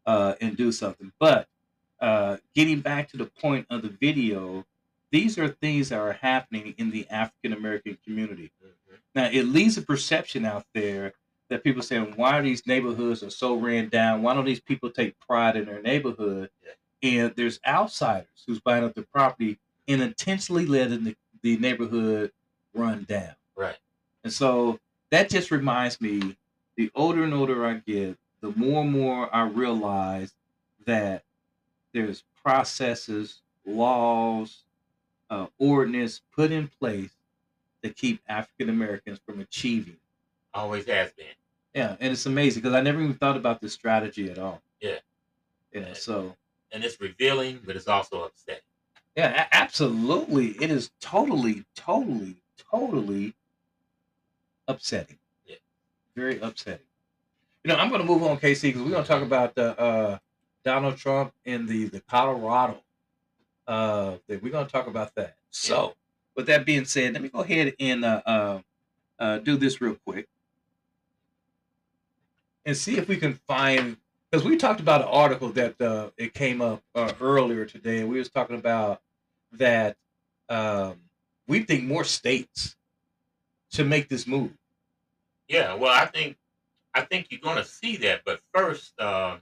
uh, 0.04 0.34
and 0.40 0.56
do 0.56 0.72
something. 0.72 1.12
But 1.18 1.48
uh, 2.00 2.36
getting 2.54 2.80
back 2.80 3.08
to 3.10 3.16
the 3.16 3.26
point 3.26 3.66
of 3.70 3.82
the 3.82 3.88
video, 3.88 4.66
these 5.10 5.38
are 5.38 5.48
things 5.48 5.88
that 5.90 5.98
are 5.98 6.12
happening 6.12 6.74
in 6.78 6.90
the 6.90 7.08
African 7.10 7.52
American 7.52 7.96
community. 8.04 8.50
Now, 9.14 9.30
it 9.32 9.44
leaves 9.44 9.78
a 9.78 9.82
perception 9.82 10.44
out 10.44 10.66
there 10.74 11.14
that 11.48 11.64
people 11.64 11.82
saying, 11.82 12.12
"Why 12.16 12.38
are 12.38 12.42
these 12.42 12.66
neighborhoods 12.66 13.22
are 13.22 13.30
so 13.30 13.54
ran 13.54 13.88
down? 13.88 14.22
Why 14.22 14.34
don't 14.34 14.44
these 14.44 14.60
people 14.60 14.90
take 14.90 15.18
pride 15.20 15.56
in 15.56 15.64
their 15.64 15.80
neighborhood?" 15.80 16.50
And 17.02 17.32
there's 17.36 17.60
outsiders 17.66 18.44
who's 18.46 18.60
buying 18.60 18.84
up 18.84 18.94
the 18.94 19.02
property 19.02 19.58
and 19.88 20.02
intentionally 20.02 20.66
letting 20.66 21.04
the, 21.04 21.16
the 21.42 21.56
neighborhood 21.56 22.32
run 22.74 23.04
down. 23.04 23.36
Right. 23.54 23.76
And 24.24 24.32
so 24.32 24.80
that 25.10 25.28
just 25.30 25.50
reminds 25.50 26.00
me 26.00 26.36
the 26.76 26.90
older 26.94 27.22
and 27.24 27.32
older 27.34 27.64
I 27.64 27.74
get, 27.74 28.16
the 28.40 28.52
more 28.56 28.82
and 28.82 28.92
more 28.92 29.34
I 29.34 29.42
realize 29.42 30.34
that 30.86 31.24
there's 31.92 32.24
processes, 32.44 33.40
laws, 33.64 34.64
uh, 35.30 35.46
ordinance 35.58 36.20
put 36.34 36.52
in 36.52 36.68
place 36.68 37.10
to 37.82 37.90
keep 37.90 38.20
African 38.28 38.68
Americans 38.68 39.20
from 39.24 39.40
achieving. 39.40 39.96
Always 40.54 40.86
has 40.86 41.12
been. 41.12 41.26
Yeah, 41.74 41.96
and 42.00 42.12
it's 42.12 42.26
amazing 42.26 42.62
because 42.62 42.74
I 42.74 42.80
never 42.80 43.00
even 43.00 43.14
thought 43.14 43.36
about 43.36 43.60
this 43.60 43.72
strategy 43.72 44.30
at 44.30 44.38
all. 44.38 44.62
Yeah. 44.80 44.98
Yeah, 45.72 45.92
so 45.92 46.34
And 46.72 46.82
it's 46.84 47.00
revealing, 47.00 47.60
but 47.64 47.76
it's 47.76 47.88
also 47.88 48.24
upsetting. 48.24 48.62
yeah, 49.16 49.46
absolutely, 49.52 50.52
it 50.62 50.70
is 50.70 50.90
totally, 51.00 51.64
totally, 51.74 52.36
totally 52.70 53.34
upsetting. 54.68 55.18
Yeah. 55.44 55.56
Very 56.14 56.38
upsetting. 56.40 56.86
You 57.64 57.72
know, 57.72 57.76
I'm 57.78 57.88
going 57.88 58.00
to 58.00 58.06
move 58.06 58.22
on, 58.22 58.38
KC, 58.38 58.62
because 58.62 58.82
we're 58.82 58.90
going 58.90 59.02
to 59.02 59.08
talk 59.08 59.22
about 59.22 59.54
the 59.54 59.78
uh, 59.78 60.18
Donald 60.64 60.96
Trump 60.96 61.32
in 61.44 61.66
the 61.66 61.86
the 61.86 62.00
Colorado. 62.00 62.82
Uh, 63.66 64.16
thing. 64.28 64.38
we're 64.42 64.52
going 64.52 64.66
to 64.66 64.70
talk 64.70 64.86
about 64.86 65.12
that. 65.16 65.36
So, 65.50 65.94
with 66.36 66.46
that 66.46 66.64
being 66.64 66.84
said, 66.84 67.14
let 67.14 67.22
me 67.22 67.28
go 67.28 67.40
ahead 67.40 67.74
and 67.80 68.04
uh, 68.04 68.22
uh, 68.24 68.60
uh, 69.18 69.38
do 69.38 69.56
this 69.56 69.80
real 69.80 69.96
quick 70.06 70.28
and 72.66 72.76
see 72.76 72.98
if 72.98 73.08
we 73.08 73.16
can 73.16 73.34
find 73.46 73.96
because 74.30 74.44
we 74.44 74.56
talked 74.56 74.80
about 74.80 75.00
an 75.00 75.08
article 75.08 75.48
that 75.50 75.80
uh, 75.80 76.10
it 76.18 76.34
came 76.34 76.60
up 76.60 76.82
uh, 76.94 77.12
earlier 77.20 77.64
today, 77.64 78.00
and 78.00 78.08
we 78.08 78.18
was 78.18 78.28
talking 78.28 78.56
about 78.56 79.00
that 79.52 79.96
um, 80.48 80.96
we 81.46 81.62
think 81.62 81.84
more 81.84 82.04
states 82.04 82.76
should 83.76 83.88
make 83.88 84.08
this 84.08 84.26
move. 84.26 84.52
Yeah, 85.48 85.74
well, 85.74 85.92
I 85.92 86.06
think 86.06 86.36
I 86.94 87.02
think 87.02 87.28
you're 87.30 87.40
going 87.40 87.58
to 87.58 87.64
see 87.64 87.96
that, 87.98 88.22
but 88.24 88.40
first, 88.54 88.98
uh, 88.98 89.36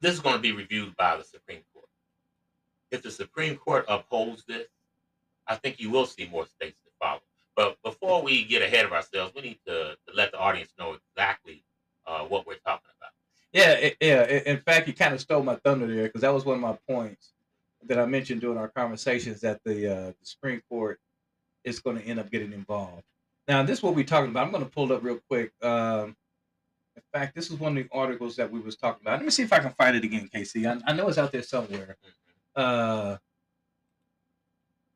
this 0.00 0.12
is 0.12 0.20
going 0.20 0.34
to 0.34 0.42
be 0.42 0.52
reviewed 0.52 0.96
by 0.96 1.16
the 1.16 1.24
Supreme 1.24 1.60
Court. 1.72 1.86
If 2.90 3.02
the 3.02 3.10
Supreme 3.10 3.56
Court 3.56 3.84
upholds 3.88 4.44
this, 4.44 4.66
I 5.46 5.54
think 5.54 5.80
you 5.80 5.90
will 5.90 6.06
see 6.06 6.28
more 6.30 6.46
states 6.46 6.78
to 6.84 6.90
follow. 7.00 7.20
But 7.54 7.76
before 7.84 8.22
we 8.22 8.44
get 8.44 8.62
ahead 8.62 8.84
of 8.84 8.92
ourselves, 8.92 9.32
we 9.34 9.42
need 9.42 9.60
to, 9.66 9.96
to 10.06 10.14
let 10.14 10.32
the 10.32 10.38
audience 10.38 10.70
know 10.78 10.94
exactly 10.94 11.64
uh, 12.06 12.20
what 12.20 12.46
we're 12.46 12.58
talking 12.66 12.90
about. 12.98 13.12
Yeah, 13.52 13.72
it, 13.72 13.96
yeah. 14.00 14.24
In 14.24 14.58
fact, 14.58 14.88
you 14.88 14.94
kind 14.94 15.14
of 15.14 15.20
stole 15.20 15.42
my 15.42 15.56
thunder 15.56 15.86
there 15.86 16.04
because 16.04 16.22
that 16.22 16.34
was 16.34 16.44
one 16.44 16.56
of 16.56 16.62
my 16.62 16.76
points 16.88 17.32
that 17.86 17.98
I 17.98 18.06
mentioned 18.06 18.40
during 18.40 18.58
our 18.58 18.68
conversations 18.68 19.40
that 19.42 19.60
the 19.64 19.92
uh, 19.92 20.06
the 20.06 20.24
Supreme 20.24 20.62
Court 20.68 20.98
is 21.64 21.78
going 21.78 21.98
to 21.98 22.04
end 22.04 22.18
up 22.18 22.30
getting 22.30 22.52
involved. 22.52 23.04
Now, 23.48 23.62
this 23.62 23.78
is 23.78 23.82
what 23.82 23.94
we're 23.94 24.04
talking 24.04 24.30
about. 24.30 24.46
I'm 24.46 24.52
going 24.52 24.64
to 24.64 24.70
pull 24.70 24.90
it 24.90 24.94
up 24.94 25.02
real 25.02 25.20
quick. 25.28 25.52
Um, 25.62 26.16
in 26.94 27.02
fact, 27.12 27.34
this 27.34 27.50
is 27.50 27.58
one 27.58 27.76
of 27.76 27.82
the 27.84 27.90
articles 27.96 28.36
that 28.36 28.50
we 28.50 28.60
was 28.60 28.76
talking 28.76 29.00
about. 29.02 29.18
Let 29.18 29.24
me 29.24 29.30
see 29.30 29.42
if 29.42 29.52
I 29.52 29.58
can 29.58 29.72
find 29.72 29.96
it 29.96 30.04
again, 30.04 30.28
KC. 30.32 30.66
I, 30.66 30.90
I 30.90 30.94
know 30.94 31.08
it's 31.08 31.18
out 31.18 31.32
there 31.32 31.42
somewhere. 31.42 31.96
Uh, 32.54 33.16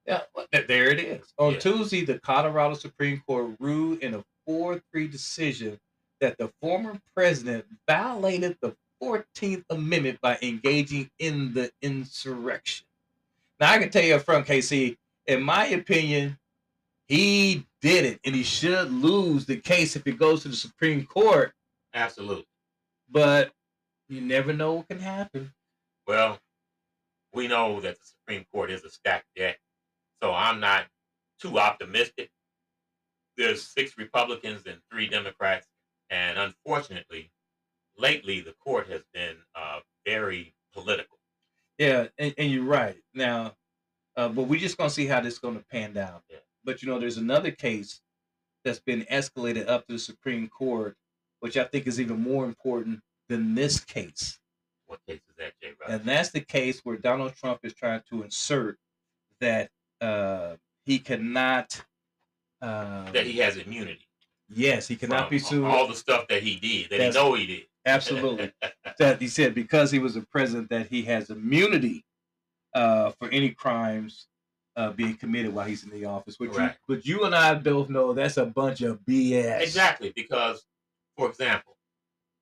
yeah, 0.07 0.21
there 0.53 0.91
it 0.91 1.01
is. 1.01 1.33
On 1.39 1.53
Yeah. 1.55 1.59
Tuesday, 1.59 2.05
the 2.05 2.19
Colorado 2.21 2.75
Supreme 2.75 3.23
Court 3.27 3.57
ruled 3.59 3.99
in 4.01 4.15
a 4.15 4.25
4-3 4.49 5.11
decision 5.11 5.79
that 6.21 6.39
the 6.39 6.53
former 6.61 7.01
president 7.15 7.65
violated 7.89 8.57
the 8.61 8.77
14th 9.03 9.65
Amendment 9.71 10.21
by 10.21 10.39
engaging 10.43 11.11
in 11.19 11.53
the 11.53 11.71
insurrection. 11.83 12.87
Now, 13.59 13.73
I 13.73 13.79
can 13.79 13.91
tell 13.91 14.05
you 14.05 14.15
up 14.15 14.23
front, 14.23 14.47
KC, 14.47 14.97
in 15.27 15.43
my 15.43 15.67
opinion, 15.67 16.39
he 17.09 17.67
did 17.81 18.05
it, 18.05 18.21
and 18.25 18.35
he 18.35 18.43
should 18.43 18.91
lose 18.91 19.47
the 19.47 19.57
case 19.57 19.97
if 19.97 20.07
it 20.07 20.19
goes 20.19 20.43
to 20.43 20.49
the 20.49 20.57
Supreme 20.57 21.05
Court. 21.07 21.53
Absolutely. 21.95 22.47
But 23.11 23.53
you 24.09 24.21
never 24.21 24.53
know 24.53 24.75
what 24.75 24.89
can 24.89 24.99
happen. 24.99 25.53
Well, 26.07 26.39
we 27.33 27.49
know 27.49 27.81
that 27.81 27.99
the 27.99 28.05
Supreme 28.05 28.45
Court 28.53 28.71
is 28.71 28.85
a 28.85 28.91
stacked 28.91 29.27
deck, 29.37 29.59
so 30.23 30.33
I'm 30.33 30.61
not 30.61 30.87
too 31.41 31.59
optimistic. 31.59 32.31
There's 33.37 33.63
six 33.63 33.99
Republicans 33.99 34.63
and 34.67 34.81
three 34.91 35.07
Democrats, 35.07 35.67
and 36.11 36.39
unfortunately, 36.39 37.31
lately 37.99 38.41
the 38.41 38.55
court 38.65 38.89
has 38.89 39.03
been 39.13 39.37
uh, 39.55 39.81
very 40.07 40.55
political. 40.73 41.19
Yeah, 41.79 42.07
and, 42.19 42.35
and 42.39 42.51
you're 42.51 42.65
right. 42.65 42.97
Now, 43.15 43.55
uh, 44.17 44.29
but 44.29 44.45
we're 44.45 44.61
just 44.61 44.79
gonna 44.79 44.91
see 44.91 45.07
how 45.07 45.21
this 45.21 45.35
is 45.35 45.39
gonna 45.39 45.65
pan 45.71 45.97
out. 45.99 46.23
Yeah. 46.31 46.39
But 46.67 46.83
you 46.83 46.89
know, 46.89 46.99
there's 46.99 47.17
another 47.17 47.53
case 47.53 48.01
that's 48.65 48.81
been 48.81 49.03
escalated 49.11 49.69
up 49.69 49.87
to 49.87 49.93
the 49.95 49.99
Supreme 49.99 50.49
Court, 50.49 50.97
which 51.41 51.57
I 51.57 51.65
think 51.65 51.87
is 51.87 52.01
even 52.01 52.21
more 52.21 52.45
important 52.45 53.01
than 53.29 53.55
this 53.55 53.83
case. 53.83 54.39
What 54.87 54.99
case 55.09 55.21
is 55.29 55.37
that, 55.39 55.53
Jay? 55.63 55.71
And 55.89 56.05
that's 56.05 56.31
the 56.31 56.41
case 56.41 56.81
where 56.83 56.97
Donald 56.97 57.35
Trump 57.37 57.61
is 57.63 57.73
trying 57.73 58.03
to 58.11 58.25
insert 58.25 58.77
that 59.41 59.71
uh, 60.01 60.57
he 60.85 60.99
cannot. 60.99 61.81
Uh, 62.61 63.11
That 63.13 63.27
he 63.27 63.39
has 63.39 63.57
immunity. 63.57 64.07
yes, 64.53 64.89
he 64.89 64.97
cannot 64.97 65.31
be 65.31 65.39
sued. 65.39 65.63
For 65.63 65.69
all 65.69 65.87
the 65.87 65.95
stuff 65.95 66.27
that 66.29 66.43
he 66.43 66.57
did, 66.57 66.91
that 66.91 66.99
That's- 66.99 67.15
he 67.15 67.21
know 67.21 67.35
he 67.35 67.47
did. 67.47 67.63
Absolutely. 67.85 68.51
that 68.99 69.21
he 69.23 69.29
said 69.29 69.55
because 69.55 69.93
he 69.93 70.01
was 70.01 70.17
a 70.17 70.23
president 70.23 70.69
that 70.71 70.89
he 70.89 71.03
has 71.03 71.31
immunity 71.31 72.05
uh, 72.75 73.11
for 73.13 73.29
any 73.31 73.51
crimes 73.51 74.27
uh, 74.77 74.91
being 74.93 75.17
committed 75.17 75.55
while 75.55 75.67
he's 75.67 75.85
in 75.85 75.91
the 75.91 76.05
office. 76.05 76.39
Which 76.39 76.57
you, 76.57 76.71
but 76.87 77.07
you 77.07 77.25
and 77.25 77.35
I 77.35 77.55
both 77.55 77.89
know 77.89 78.13
that's 78.13 78.37
a 78.37 78.47
bunch 78.47 78.83
of 78.83 79.01
BS. 79.01 79.61
Exactly, 79.61 80.13
because, 80.15 80.65
for 81.17 81.29
example, 81.29 81.77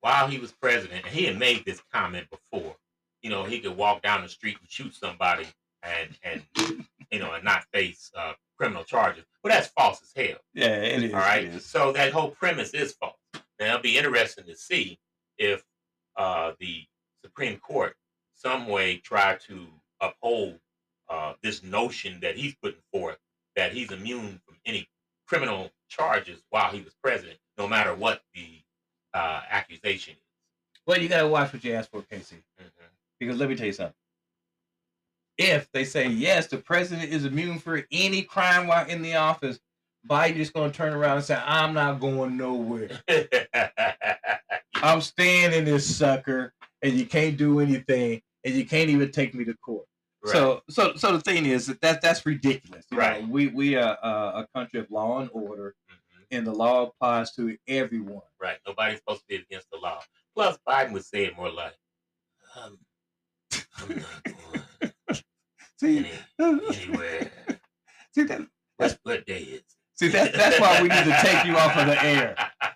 while 0.01 0.27
he 0.27 0.38
was 0.38 0.53
president, 0.53 1.05
and 1.05 1.14
he 1.14 1.25
had 1.25 1.38
made 1.38 1.64
this 1.64 1.81
comment 1.92 2.27
before, 2.31 2.77
you 3.23 3.31
know, 3.31 3.44
he 3.44 3.61
could 3.61 3.77
walk 3.77 4.03
down 4.03 4.23
the 4.23 4.29
street 4.29 4.57
and 4.61 4.70
shoot 4.70 4.94
somebody 4.94 5.47
and 5.83 6.11
and 6.23 6.42
you 7.11 7.18
know 7.18 7.33
and 7.33 7.44
not 7.44 7.64
face 7.73 8.11
uh, 8.16 8.33
criminal 8.59 8.85
charges. 8.85 9.25
Well, 9.42 9.53
that's 9.53 9.68
false 9.68 10.01
as 10.03 10.12
hell. 10.14 10.38
Yeah, 10.55 10.77
it 10.77 11.05
is. 11.05 11.12
All 11.12 11.20
right. 11.20 11.44
is. 11.44 11.64
So 11.64 11.92
that 11.92 12.12
whole 12.12 12.31
premise 12.31 12.70
is 12.70 12.92
false. 12.92 13.16
Now 13.61 13.66
it'll 13.66 13.81
be 13.81 13.97
interesting 13.97 14.44
to 14.47 14.57
see 14.57 14.99
if 15.38 15.62
uh, 16.16 16.53
the 16.59 16.85
Supreme 17.25 17.59
Court 17.59 17.94
some 18.35 18.66
way 18.66 18.99
try 18.99 19.38
to 19.47 19.66
uphold 20.01 20.59
uh, 21.09 21.35
this 21.43 21.62
notion 21.62 22.21
that 22.21 22.37
he's 22.37 22.55
putting 22.62 22.81
forth 22.93 23.19
that 23.57 23.73
he's 23.73 23.90
immune 23.93 24.40
from 24.47 24.57
any 24.67 24.88
criminal 25.27 25.71
charges 25.88 26.43
while 26.51 26.71
he 26.71 26.81
was 26.81 26.95
president, 27.03 27.38
no 27.57 27.69
matter 27.69 27.95
what 27.95 28.23
the 28.35 28.61
uh, 29.14 29.43
accusation 29.49 30.14
is. 30.14 30.21
Well, 30.87 31.01
you 31.01 31.09
gotta 31.09 31.29
watch 31.29 31.53
what 31.53 31.64
you 31.64 31.73
ask 31.73 31.90
for, 31.90 32.03
KC. 32.03 32.35
Mhm. 32.61 32.71
Because 33.19 33.38
let 33.38 33.49
me 33.49 33.57
tell 33.57 33.67
you 33.67 33.73
something. 33.73 33.95
If 35.38 35.71
they 35.73 35.85
say 35.85 36.09
yes, 36.09 36.47
the 36.47 36.59
president 36.59 37.11
is 37.11 37.25
immune 37.25 37.59
for 37.59 37.85
any 37.90 38.23
crime 38.23 38.67
while 38.67 38.87
in 38.87 39.03
the 39.03 39.14
office, 39.17 39.59
Biden 40.09 40.37
is 40.37 40.51
going 40.51 40.71
to 40.71 40.77
turn 40.77 40.93
around 40.93 41.17
and 41.17 41.25
say, 41.25 41.40
"I'm 41.45 41.73
not 41.75 41.99
going 41.99 42.37
nowhere. 42.37 43.01
I'm 44.75 45.01
staying 45.01 45.53
in 45.55 45.64
this 45.64 45.97
sucker, 45.97 46.53
and 46.83 46.93
you 46.93 47.07
can't 47.07 47.37
do 47.37 47.61
anything, 47.61 48.21
and 48.45 48.55
you 48.55 48.67
can't 48.67 48.90
even 48.90 49.11
take 49.11 49.35
me 49.35 49.45
to 49.45 49.55
court." 49.55 49.87
So, 50.33 50.63
so, 50.71 50.95
so 50.97 51.13
the 51.13 51.21
thing 51.21 51.47
is 51.47 51.67
that 51.67 51.81
that's, 51.81 52.01
that's 52.03 52.25
ridiculous. 52.27 52.87
you 52.91 52.97
know. 52.97 53.03
Right. 53.03 53.29
we 53.29 53.49
we 53.49 53.77
are 53.77 53.99
uh, 54.03 54.43
a 54.43 54.47
country 54.55 54.81
of 54.81 54.91
law 54.91 55.21
and 55.21 55.31
order, 55.33 55.75
Mhm. 55.91 56.25
and 56.39 56.47
the 56.47 56.53
law 56.53 56.83
applies 56.89 57.33
to 57.35 57.57
everyone. 57.69 58.23
Right. 58.41 58.57
Nobody's 58.67 58.99
supposed 58.99 59.21
to 59.21 59.27
be 59.29 59.37
against 59.37 59.69
the 59.71 59.79
law. 59.79 60.01
Plus, 60.35 60.59
Biden 60.67 60.93
would 60.93 61.05
say 61.05 61.25
it 61.27 61.37
more 61.37 61.51
like, 61.51 61.75
um, 62.57 62.79
I'm 63.79 63.97
not 63.97 64.25
going 65.11 65.23
See, 65.81 66.07
anywhere. 66.39 67.31
see 68.15 68.23
that. 68.25 68.41
What, 68.77 68.99
what 69.03 69.27
day 69.27 69.41
is? 69.41 69.63
See 69.97 70.09
that 70.09 70.33
that's 70.33 70.59
why 70.59 70.83
we 70.83 70.89
need 70.89 71.05
to 71.05 71.19
take 71.23 71.45
you 71.45 71.57
off 71.57 71.77
of 71.77 71.87
the 71.87 72.03
air. 72.03 72.35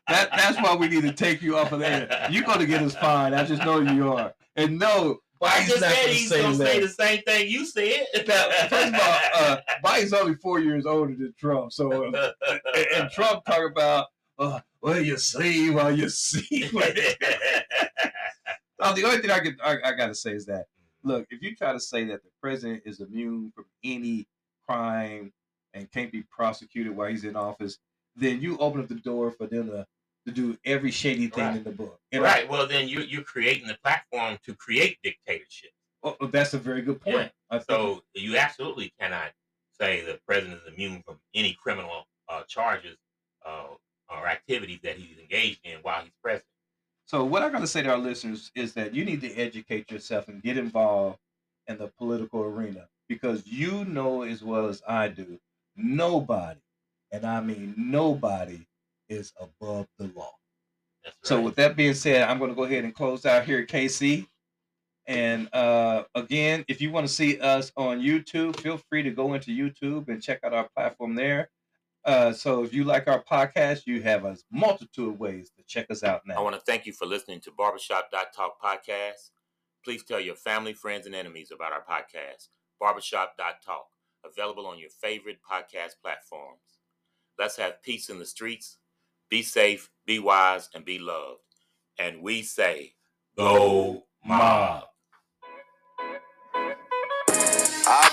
That 0.09 0.31
that's 0.37 0.57
why 0.63 0.77
we 0.77 0.89
need 0.89 1.03
to 1.03 1.13
take 1.13 1.43
you 1.43 1.57
off 1.57 1.73
of 1.73 1.81
the 1.81 1.89
air. 1.89 2.29
You're 2.31 2.45
gonna 2.45 2.67
get 2.67 2.81
us 2.83 2.95
fined. 2.95 3.35
I 3.35 3.45
just 3.45 3.65
know 3.65 3.81
you 3.81 4.13
are. 4.13 4.33
And 4.55 4.79
no, 4.79 5.19
I 5.41 5.61
Biden's 5.61 5.69
just 5.69 5.81
not 5.81 5.93
said 5.93 6.11
he's 6.11 6.29
say 6.29 6.43
gonna 6.43 6.55
say 6.57 6.81
the 6.81 6.89
same 6.89 7.23
thing 7.23 7.49
you 7.49 7.65
said. 7.67 8.07
Now, 8.27 8.49
first 8.69 8.95
of 8.95 9.01
all, 9.01 9.21
uh, 9.35 9.57
Biden's 9.85 10.13
only 10.13 10.35
four 10.37 10.61
years 10.61 10.87
older 10.87 11.15
than 11.15 11.35
Trump. 11.39 11.73
So, 11.73 12.13
uh, 12.13 12.33
and, 12.75 12.87
and 12.97 13.11
Trump 13.11 13.45
talk 13.45 13.71
about, 13.71 14.07
uh, 14.39 14.61
well, 14.81 15.01
you 15.01 15.17
see, 15.19 15.71
while 15.71 15.97
you 15.97 16.09
see. 16.09 16.71
Oh, 18.81 18.95
the 18.95 19.03
only 19.03 19.19
thing 19.19 19.33
I 19.33 19.41
could 19.41 19.57
I, 19.61 19.77
I 19.85 19.93
gotta 19.95 20.15
say 20.15 20.33
is 20.33 20.47
that 20.47 20.67
look, 21.03 21.27
if 21.31 21.43
you 21.43 21.55
try 21.57 21.73
to 21.73 21.81
say 21.81 22.05
that 22.05 22.23
the 22.23 22.31
president 22.41 22.83
is 22.85 23.01
immune 23.01 23.53
from 23.55 23.65
any 23.83 24.29
crime 24.69 25.33
and 25.75 25.91
can't 25.91 26.13
be 26.13 26.23
prosecuted 26.31 26.97
while 26.97 27.09
he's 27.09 27.25
in 27.25 27.37
office, 27.37 27.79
then 28.17 28.41
you 28.41 28.57
open 28.59 28.81
up 28.81 28.89
the 28.89 28.95
door 28.95 29.31
for 29.31 29.47
them 29.47 29.69
to, 29.69 29.87
to 30.29 30.35
do 30.35 30.59
every 30.65 30.91
shady 30.91 31.29
thing 31.29 31.45
Right. 31.45 31.57
in 31.57 31.65
the 31.65 31.71
book. 31.73 32.01
And 32.13 32.23
right. 32.23 32.49
Well, 32.49 32.67
then 32.67 32.89
you 32.89 33.01
you're 33.01 33.23
creating 33.23 33.67
the 33.69 33.77
platform 33.83 34.39
to 34.45 34.55
create 34.55 34.99
dictatorship. 35.03 35.71
I, 36.05 36.15
oh, 36.21 36.27
that's 36.29 36.55
a 36.55 36.59
very 36.59 36.83
good 36.83 37.01
point. 37.01 37.33
Think 37.51 37.63
So 37.65 38.03
you 38.15 38.37
absolutely 38.37 38.93
cannot 39.01 39.33
say 39.81 40.03
the 40.05 40.21
president 40.27 40.61
is 40.67 40.73
immune 40.73 41.03
from 41.03 41.19
any 41.35 41.55
criminal 41.55 42.07
uh, 42.29 42.43
charges 42.49 42.97
uh, 43.47 43.65
or 44.11 44.27
activities 44.29 44.81
that 44.83 44.97
he's 44.97 45.19
engaged 45.19 45.61
in 45.65 45.79
while 45.83 46.03
he's 46.03 46.13
president. 46.23 46.47
So 47.07 47.25
what 47.25 47.43
I'm 47.43 47.51
going 47.51 47.63
to 47.63 47.67
say 47.69 47.83
to 47.83 47.91
our 47.91 47.99
listeners 47.99 48.51
is 48.55 48.75
that 48.75 48.95
you 48.95 49.05
need 49.05 49.21
to 49.23 49.35
educate 49.35 49.91
yourself 49.91 50.29
and 50.29 50.43
get 50.43 50.59
involved 50.59 51.19
in 51.67 51.79
the 51.79 51.89
political 51.89 52.43
arena 52.43 52.89
because 53.09 53.47
you 53.47 53.85
know 53.87 54.23
as 54.23 54.43
well 54.43 54.67
as 54.67 54.83
I 54.87 55.09
do, 55.09 55.39
nobody, 55.77 56.61
and 57.11 57.25
I 57.25 57.41
mean 57.41 57.75
nobody, 57.79 58.67
is 59.09 59.33
above 59.41 59.87
the 59.99 60.11
law. 60.15 60.33
That's 61.05 61.17
So 61.23 61.41
with 61.41 61.57
that 61.57 61.77
being 61.77 61.95
said, 61.95 62.29
I'm 62.29 62.39
going 62.39 62.51
to 62.51 62.57
go 62.57 62.65
ahead 62.65 62.85
and 62.85 62.95
close 62.95 63.27
out 63.27 63.45
here 63.45 63.61
at 63.61 63.69
KC. 63.69 64.27
And 65.07 65.49
uh, 65.55 66.05
again, 66.15 66.65
if 66.69 66.83
you 66.83 66.91
want 66.91 67.07
to 67.07 67.13
see 67.13 67.39
us 67.41 67.73
on 67.77 68.01
YouTube, 68.01 68.61
feel 68.61 68.77
free 68.77 69.03
to 69.03 69.11
go 69.11 69.33
into 69.35 69.51
YouTube 69.51 70.09
and 70.09 70.23
check 70.23 70.41
out 70.45 70.53
our 70.53 70.69
platform 70.77 71.15
there. 71.15 71.51
Uh, 72.05 72.33
so 72.33 72.63
if 72.63 72.73
you 72.73 72.85
like 72.85 73.09
our 73.09 73.23
podcast, 73.23 73.87
you 73.87 74.03
have 74.03 74.25
a 74.25 74.37
multitude 74.51 75.09
of 75.09 75.21
ways 75.21 75.51
to 75.57 75.63
check 75.67 75.91
us 75.91 76.03
out 76.03 76.23
now. 76.27 76.37
I 76.37 76.41
want 76.41 76.55
to 76.57 76.63
thank 76.63 76.87
you 76.87 76.93
for 76.93 77.07
listening 77.07 77.41
to 77.41 77.51
Barbershop 77.51 78.11
Talk 78.11 78.61
podcast. 78.63 79.31
Please 79.85 80.03
tell 80.05 80.21
your 80.21 80.35
family, 80.35 80.73
friends, 80.73 81.07
and 81.07 81.15
enemies 81.15 81.51
about 81.53 81.73
our 81.73 81.85
podcast, 81.85 82.49
Barbershop 82.81 83.37
Talk, 83.37 83.89
available 84.25 84.67
on 84.67 84.79
your 84.79 84.91
favorite 84.91 85.39
podcast 85.51 85.93
platforms. 86.03 86.81
Let's 87.39 87.57
have 87.57 87.83
peace 87.83 88.09
in 88.09 88.19
the 88.19 88.27
streets. 88.27 88.78
Be 89.31 89.43
safe, 89.43 89.91
be 90.07 90.19
wise, 90.19 90.69
and 90.75 90.85
be 90.85 90.99
loved. 90.99 91.41
And 91.99 92.23
we 92.23 92.43
say, 92.43 92.95
Go 93.37 94.05
Mob. 94.25 94.85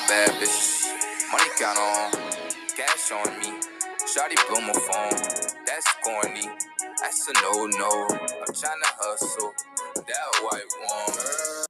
Bad 0.07 0.29
bitch. 0.39 0.85
Money 1.31 1.49
count 1.57 1.79
on. 1.79 2.11
Cash 2.77 3.11
on 3.11 3.39
me. 3.39 3.59
Shawty 4.05 4.37
blow 4.47 4.61
my 4.61 4.73
phone. 4.73 5.65
That's 5.65 5.87
corny. 6.03 6.47
That's 7.01 7.27
a 7.27 7.33
no 7.41 7.65
no. 7.65 8.07
I'm 8.07 8.53
tryna 8.53 8.91
hustle. 8.99 9.51
That 9.95 10.43
white 10.43 10.63
one. 10.87 11.64